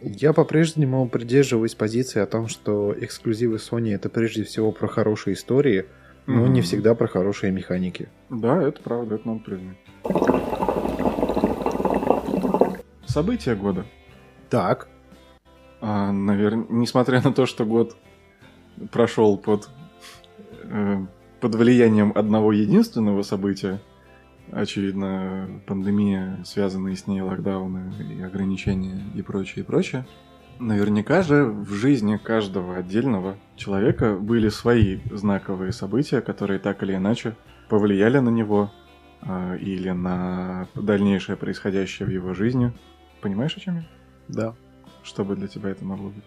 [0.00, 5.86] Я по-прежнему придерживаюсь позиции о том, что эксклюзивы Sony это прежде всего про хорошие истории,
[6.26, 6.62] но не Мгм.
[6.62, 8.08] всегда про хорошие механики.
[8.30, 9.76] Да, это правда, это надо признать.
[13.06, 13.84] События года.
[14.50, 14.88] Так.
[15.80, 17.96] наверное, несмотря на то, что год
[18.92, 19.68] прошел под,
[20.64, 21.06] э,
[21.40, 23.80] под влиянием одного единственного события,
[24.52, 30.06] очевидно, пандемия, связанные с ней локдауны и ограничения и прочее, и прочее,
[30.66, 37.36] наверняка же в жизни каждого отдельного человека были свои знаковые события, которые так или иначе
[37.68, 38.72] повлияли на него
[39.22, 42.72] э, или на дальнейшее происходящее в его жизни.
[43.20, 43.86] Понимаешь, о чем я?
[44.28, 44.54] Да.
[45.02, 46.24] Что бы для тебя это могло быть?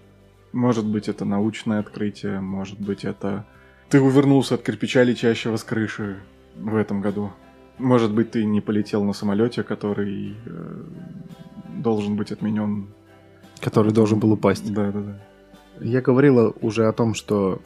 [0.51, 3.45] Может быть, это научное открытие, может быть, это
[3.89, 6.17] ты увернулся от кирпича, летящего с крыши
[6.55, 7.31] в этом году.
[7.77, 10.83] Может быть, ты не полетел на самолете, который э,
[11.77, 12.87] должен быть отменен.
[13.61, 14.71] Который должен был упасть.
[14.73, 15.19] Да, да, да.
[15.79, 17.61] Я говорила уже о том, что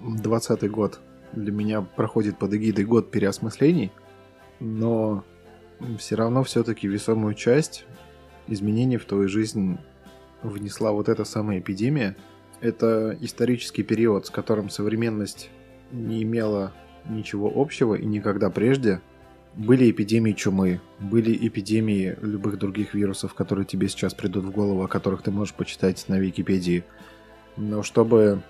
[0.00, 1.00] 20 год
[1.32, 3.92] для меня проходит под эгидой год переосмыслений,
[4.60, 5.24] но
[5.98, 7.86] все равно все-таки весомую часть
[8.46, 9.78] изменений в твою жизнь
[10.42, 12.16] внесла вот эта самая эпидемия.
[12.60, 15.50] Это исторический период, с которым современность
[15.92, 16.72] не имела
[17.08, 19.00] ничего общего и никогда прежде.
[19.56, 24.88] Были эпидемии чумы, были эпидемии любых других вирусов, которые тебе сейчас придут в голову, о
[24.88, 26.84] которых ты можешь почитать на Википедии.
[27.56, 28.42] Но чтобы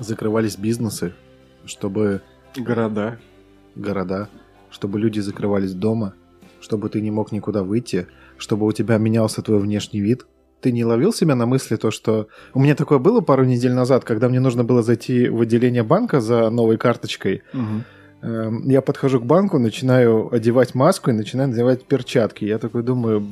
[0.00, 1.14] закрывались бизнесы,
[1.64, 2.22] чтобы
[2.56, 3.20] Города.
[3.76, 4.28] города,
[4.70, 6.14] чтобы люди закрывались дома,
[6.60, 10.26] чтобы ты не мог никуда выйти, чтобы у тебя менялся твой внешний вид.
[10.60, 12.28] Ты не ловил себя на мысли то, что...
[12.52, 16.20] У меня такое было пару недель назад, когда мне нужно было зайти в отделение банка
[16.20, 17.42] за новой карточкой.
[17.52, 17.84] Мгм.
[18.22, 22.44] Эм, Я подхожу к банку, начинаю одевать маску и начинаю надевать перчатки.
[22.44, 23.26] Я такой думаю,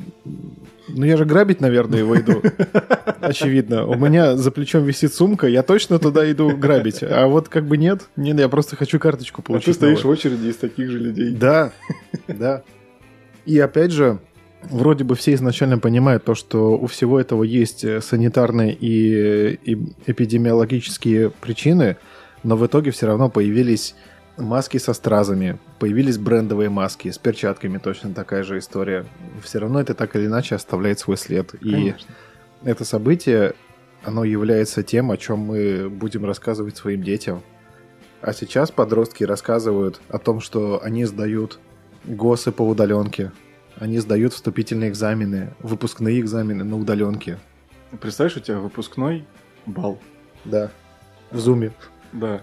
[0.88, 2.43] ну я же грабить, наверное, его иду.
[3.20, 3.86] Очевидно.
[3.86, 7.03] У меня за плечом висит сумка, я точно туда иду грабить.
[7.05, 8.09] А вот как бы нет.
[8.16, 9.66] Нет, я просто хочу карточку А получить.
[9.66, 11.34] ты стоишь в очереди из таких же людей.
[11.36, 11.70] Да,
[12.26, 12.62] да.
[13.47, 14.18] И опять же,
[14.64, 19.78] вроде бы все изначально понимают то, что у всего этого есть э, санитарные и, и
[20.07, 21.97] эпидемиологические причины,
[22.43, 23.95] но в итоге все равно появились
[24.41, 29.07] маски со стразами, появились брендовые маски с перчатками, точно такая же история.
[29.43, 31.55] Все равно это так или иначе оставляет свой след.
[31.55, 32.14] И Конечно.
[32.62, 33.55] это событие
[34.03, 37.43] оно является тем, о чем мы будем рассказывать своим детям.
[38.22, 41.59] А сейчас подростки рассказывают о том, что они сдают
[42.05, 43.32] ГОСы по удаленке,
[43.76, 47.38] они сдают вступительные экзамены, выпускные экзамены на удаленке.
[48.01, 49.24] Представляешь, у тебя выпускной
[49.66, 49.99] бал.
[50.45, 50.70] Да.
[51.30, 51.72] В зуме.
[52.13, 52.43] Да.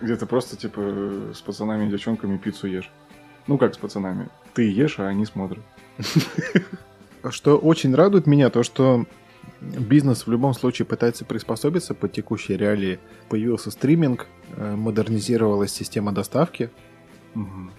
[0.00, 2.90] Где ты просто, типа, с пацанами и девчонками пиццу ешь.
[3.46, 4.28] Ну, как с пацанами.
[4.54, 5.62] Ты ешь, а они смотрят.
[7.30, 9.06] Что очень радует меня, то что
[9.60, 12.98] бизнес в любом случае пытается приспособиться под текущие реалии.
[13.28, 14.26] Появился стриминг,
[14.56, 16.70] э, модернизировалась система доставки.
[17.34, 17.72] Мгм.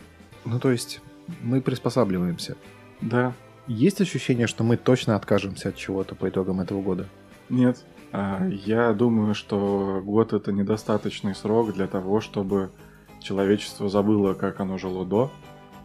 [0.45, 1.01] Ну, то есть
[1.41, 2.55] мы приспосабливаемся.
[3.01, 3.33] Да.
[3.67, 7.07] Есть ощущение, что мы точно откажемся от чего-то по итогам этого года?
[7.49, 7.83] Нет.
[8.13, 12.71] А, Я думаю, что год это недостаточный срок для того, чтобы
[13.19, 15.31] человечество забыло, как оно жило до,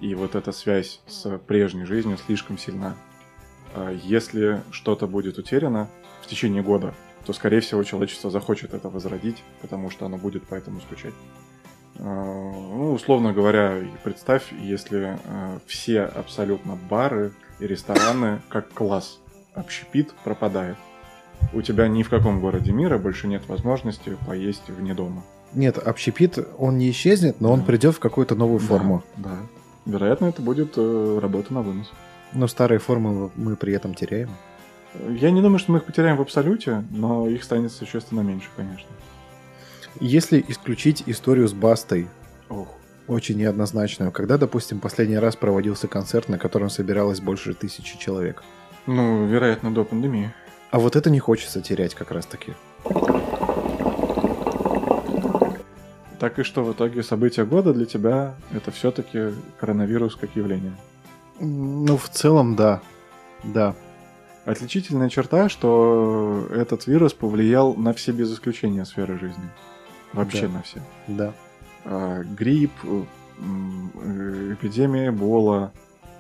[0.00, 2.94] и вот эта связь с прежней жизнью слишком сильна.
[3.74, 5.88] А Если что-то будет утеряно
[6.20, 10.54] в течение года, то, скорее всего, человечество захочет это возродить, потому что оно будет по
[10.54, 11.14] этому скучать.
[11.98, 15.18] А, Ну, условно говоря, представь, если
[15.66, 19.18] все абсолютно бары и рестораны как класс
[19.54, 20.76] общепит пропадает.
[21.52, 25.22] У тебя ни в каком городе мира больше нет возможности поесть вне дома.
[25.54, 27.66] Нет, общепит, он не исчезнет, но он Да.
[27.66, 29.02] придет в какую-то новую форму.
[29.16, 29.30] Да.
[29.30, 29.92] да.
[29.92, 31.90] Вероятно, это будет э, работа на вынос.
[32.34, 34.28] Но старые формы мы при этом теряем.
[35.08, 38.88] Я не думаю, что мы их потеряем в абсолюте, но их станет существенно меньше, конечно.
[40.00, 42.08] Если исключить историю с Бастой,
[42.50, 42.68] Ох.
[43.06, 48.42] очень неоднозначную, когда, допустим, последний раз проводился концерт, на котором собиралось больше тысячи человек.
[48.86, 50.32] Ну, вероятно, до пандемии.
[50.70, 52.54] А вот это не хочется терять как раз-таки.
[56.18, 60.74] Так и что в итоге события года для тебя это все-таки коронавирус как явление.
[61.40, 62.80] Ну, в целом, да.
[63.44, 63.76] Да.
[64.44, 69.48] Отличительная черта, что этот вирус повлиял на все без исключения сферы жизни.
[70.12, 70.52] Вообще Да.
[70.54, 70.80] на все.
[71.06, 71.32] Да.
[71.84, 73.02] А, грипп, э,
[73.38, 75.72] э, эпидемия Эбола,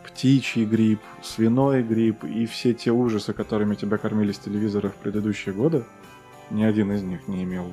[0.08, 5.54] птичий грипп, свиной грипп и все те ужасы, которыми тебя кормили с телевизора в предыдущие
[5.54, 5.84] годы,
[6.50, 7.72] ни один из них не имел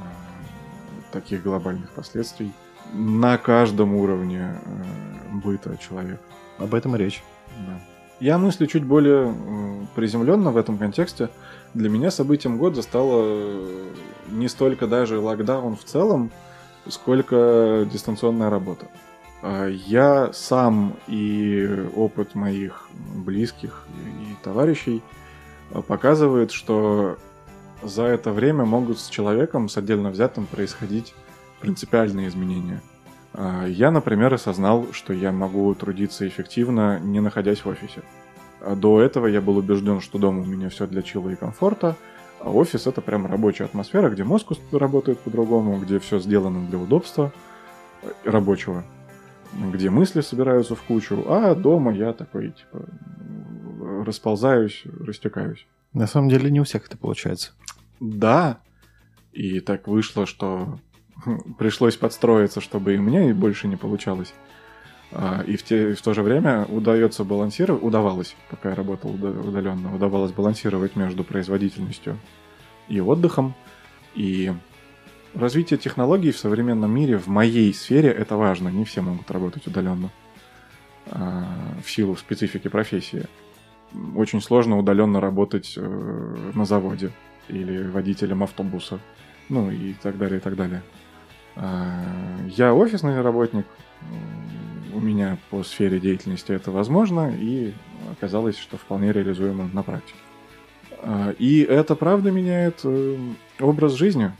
[0.00, 2.52] а, таких глобальных последствий
[2.92, 6.20] на каждом уровне э, быта человека.
[6.58, 7.22] Об этом и речь.
[7.66, 7.80] Да.
[8.20, 11.30] Я мыслю чуть более э, приземленно в этом контексте.
[11.74, 13.94] Для меня событием года стало э,
[14.28, 16.30] не столько даже локдаун в целом,
[16.88, 18.86] сколько дистанционная работа.
[19.42, 25.02] А Я сам и опыт моих близких и товарищей
[25.70, 27.18] э, показывает, что
[27.82, 31.14] за это время могут с человеком, с отдельно взятым, происходить
[31.60, 32.80] принципиальные изменения.
[33.34, 38.02] А, Я, например, осознал, что я могу трудиться эффективно, не находясь в офисе.
[38.60, 41.96] А До этого я был убежден, что дома у меня все для чила и комфорта,
[42.38, 47.32] а офис это прям рабочая атмосфера, где мозг работает по-другому, где все сделано для удобства
[48.02, 48.84] э, рабочего,
[49.72, 52.86] где мысли собираются в кучу, а дома я такой, типа,
[54.06, 55.66] расползаюсь, растекаюсь.
[55.92, 57.52] На самом деле не у всех это получается.
[58.00, 58.58] Да,
[59.32, 60.78] и так вышло, что
[61.58, 64.34] пришлось подстроиться, чтобы и мне и больше не получалось.
[65.12, 69.28] А, И в, те, в то же время удается балансировать, удавалось, пока я работал уда-
[69.30, 72.18] удаленно, удавалось балансировать между производительностью
[72.88, 73.54] и отдыхом.
[74.14, 74.52] И
[75.34, 78.68] развитие технологий в современном мире, в моей сфере, это важно.
[78.68, 80.10] Не все могут работать удаленно
[81.06, 81.44] а,
[81.82, 83.26] в силу специфики профессии.
[84.16, 87.10] Очень сложно удаленно работать э, на заводе
[87.48, 89.00] или водителем автобуса,
[89.50, 90.82] ну и так далее, и так далее.
[91.56, 92.02] А,
[92.48, 93.66] Я офисный работник,
[94.94, 97.72] у меня по сфере деятельности это возможно, и
[98.10, 100.18] оказалось, что вполне реализуемо на практике.
[101.02, 103.18] А, И это правда меняет э,
[103.60, 104.32] образ жизни.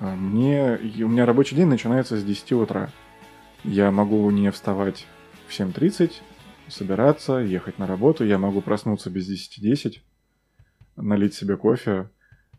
[0.00, 2.88] А, Мне, у меня рабочий день начинается с 10 утра.
[3.64, 5.06] Я могу не вставать
[5.46, 6.12] в 7.30,
[6.68, 8.24] собираться, ехать на работу.
[8.24, 9.98] Я могу проснуться без 10.10,
[10.96, 12.08] налить себе кофе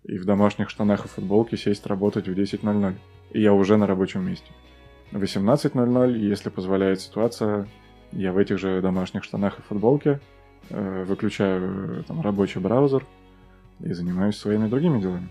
[0.04, 2.96] и в домашних штанах и футболке сесть работать в 10.00.
[3.32, 4.52] И я уже на рабочем месте.
[5.12, 7.68] В 18.00, если позволяет ситуация,
[8.12, 10.20] я в этих же домашних штанах и футболке
[10.70, 13.06] э, выключаю э, там, рабочий браузер
[13.80, 15.30] и занимаюсь своими другими делами.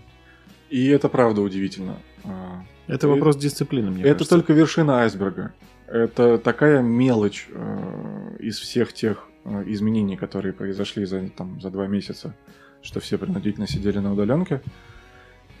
[0.71, 1.97] И это правда удивительно.
[2.23, 4.29] А, Это И- вопрос дисциплины, мне это кажется.
[4.35, 5.53] только вершина айсберга.
[5.87, 11.87] Это такая мелочь э, из всех тех э, изменений, которые произошли за, там, за два
[11.87, 12.33] месяца,
[12.81, 14.61] что все принудительно сидели на удаленке.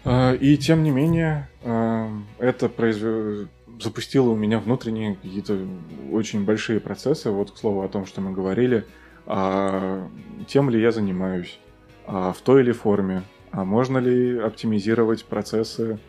[0.05, 2.09] Э, и тем не менее, э,
[2.39, 3.47] это произве-
[3.81, 5.57] запустило у меня внутренние какие-то
[6.11, 7.29] очень большие процессы.
[7.29, 8.85] Вот, к слову, о том, что мы говорили,
[9.25, 10.07] а
[10.47, 11.59] тем ли я занимаюсь,
[12.07, 15.99] а в той или форме, А можно ли оптимизировать процессы,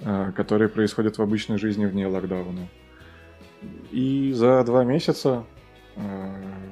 [0.00, 2.68] э, которые происходят в обычной жизни вне локдауна?
[3.92, 5.44] И за два месяца
[5.96, 6.00] э,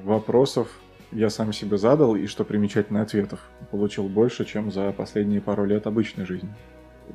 [0.03, 0.67] вопросов
[1.11, 3.39] я сам себе задал, и что примечательно, ответов
[3.71, 6.53] получил больше, чем за последние пару лет обычной жизни.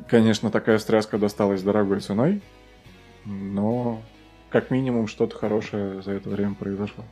[0.08, 2.42] Конечно, такая стряска досталась дорогой ценой,
[3.24, 4.02] но
[4.50, 7.04] как минимум что-то хорошее за это время произошло.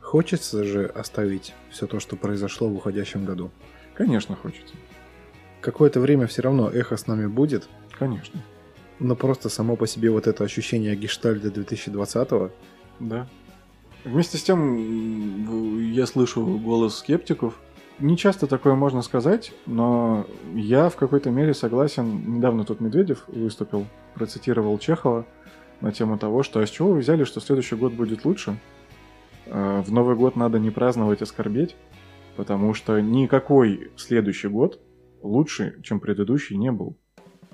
[0.00, 3.50] Хочется же оставить все то, что произошло в уходящем году.
[3.94, 4.74] Конечно, хочется.
[5.64, 8.38] Какое-то время все равно эхо с нами будет, Конечно.
[8.98, 12.52] но просто само по себе вот это ощущение гештальда 2020
[13.00, 13.26] Да.
[14.04, 17.58] Вместе с тем, я слышу голос скептиков.
[17.98, 22.36] Не часто такое можно сказать, но я в какой-то мере согласен.
[22.36, 25.24] Недавно тут Медведев выступил, процитировал Чехова
[25.80, 28.58] на тему того, что а с чего вы взяли, что следующий год будет лучше?
[29.46, 31.74] Э, В Новый год надо не праздновать, а скорбеть,
[32.36, 34.78] потому что никакой следующий год
[35.24, 36.96] лучше, чем предыдущий, не был.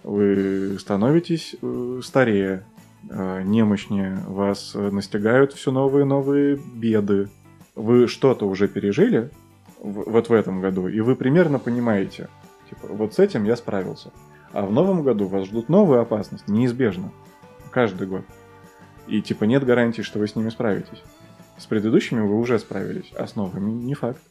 [0.03, 2.67] Вы становитесь э, старее,
[3.09, 7.29] э, немощнее, вас э, настигают все новые и новые беды.
[7.75, 9.31] Вы что-то уже пережили
[9.79, 12.29] вот в этом году, и вы примерно понимаете,
[12.69, 14.11] типа, вот с этим я справился.
[14.53, 17.13] А в новом году вас ждут новые опасности, неизбежно,
[17.71, 18.25] каждый год.
[19.07, 21.03] И типа нет гарантии, что вы с ними справитесь.
[21.57, 24.23] С предыдущими вы уже справились, а с новыми не факт.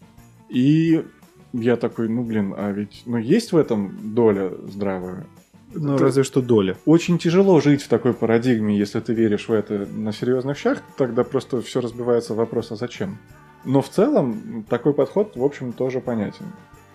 [0.50, 1.06] И
[1.54, 5.26] я такой, ну блин, а ведь, ну есть в этом доля здравая?
[5.74, 6.76] Ну, Это- разве что доля.
[6.86, 11.24] очень тяжело жить в такой парадигме, если ты веришь в это на серьезных щах, тогда
[11.24, 13.18] просто все разбивается вопрос, а зачем?
[13.66, 16.46] Но в целом такой подход, в общем, тоже понятен.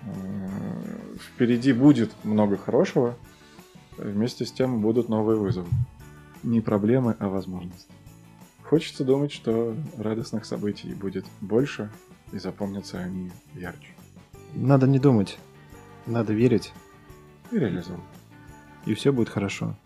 [0.02, 0.07] Э,
[1.36, 3.16] Впереди будет много хорошего,
[3.96, 5.68] вместе с тем будут новые вызовы.
[6.42, 7.88] Не проблемы, а возможности.
[8.64, 11.90] Хочется думать, что радостных событий будет больше,
[12.32, 13.93] и запомнятся они ярче.
[14.55, 15.38] Надо не думать,
[16.07, 16.72] надо верить,
[17.50, 18.00] И реализовать.
[18.86, 19.76] и все будет хорошо.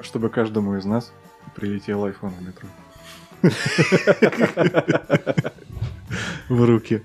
[0.00, 1.12] Чтобы каждому из нас
[1.54, 2.68] прилетел iPhone в метро.
[6.48, 7.02] В руки.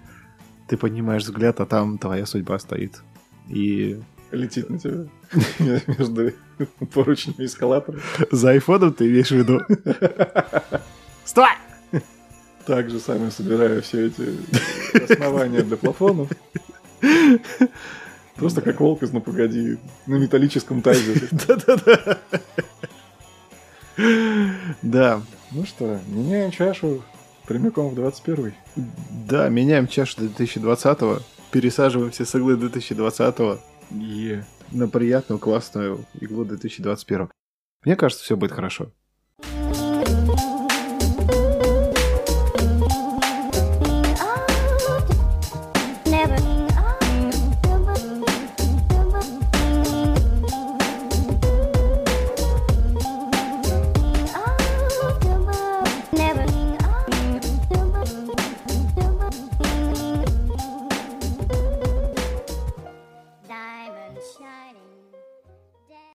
[0.68, 3.02] Ты поднимаешь взгляд, а там твоя судьба стоит.
[3.48, 4.02] И
[4.32, 5.06] летит на тебя
[5.88, 6.32] между
[6.94, 8.00] поручнями эскалатора.
[8.32, 9.62] за айфоном ты имеешь в виду?
[11.26, 11.50] Стой!
[12.66, 16.30] Так же самое собираю все эти основания для плафонов.
[18.36, 19.78] Просто как волк из «Ну погоди»
[20.08, 21.28] на металлическом тазе.
[21.48, 22.20] Да-да-да.
[24.82, 27.02] Да, Ну что, меняем чашу
[27.48, 28.54] прямиком в 21
[29.28, 31.20] да, меняем чашу 2020-го,
[31.52, 33.60] пересаживаемся с иглы 2020-го
[33.92, 34.46] Е.
[34.72, 37.30] на приятную, классную иглу 2021
[37.86, 38.92] Мне кажется, все будет хорошо.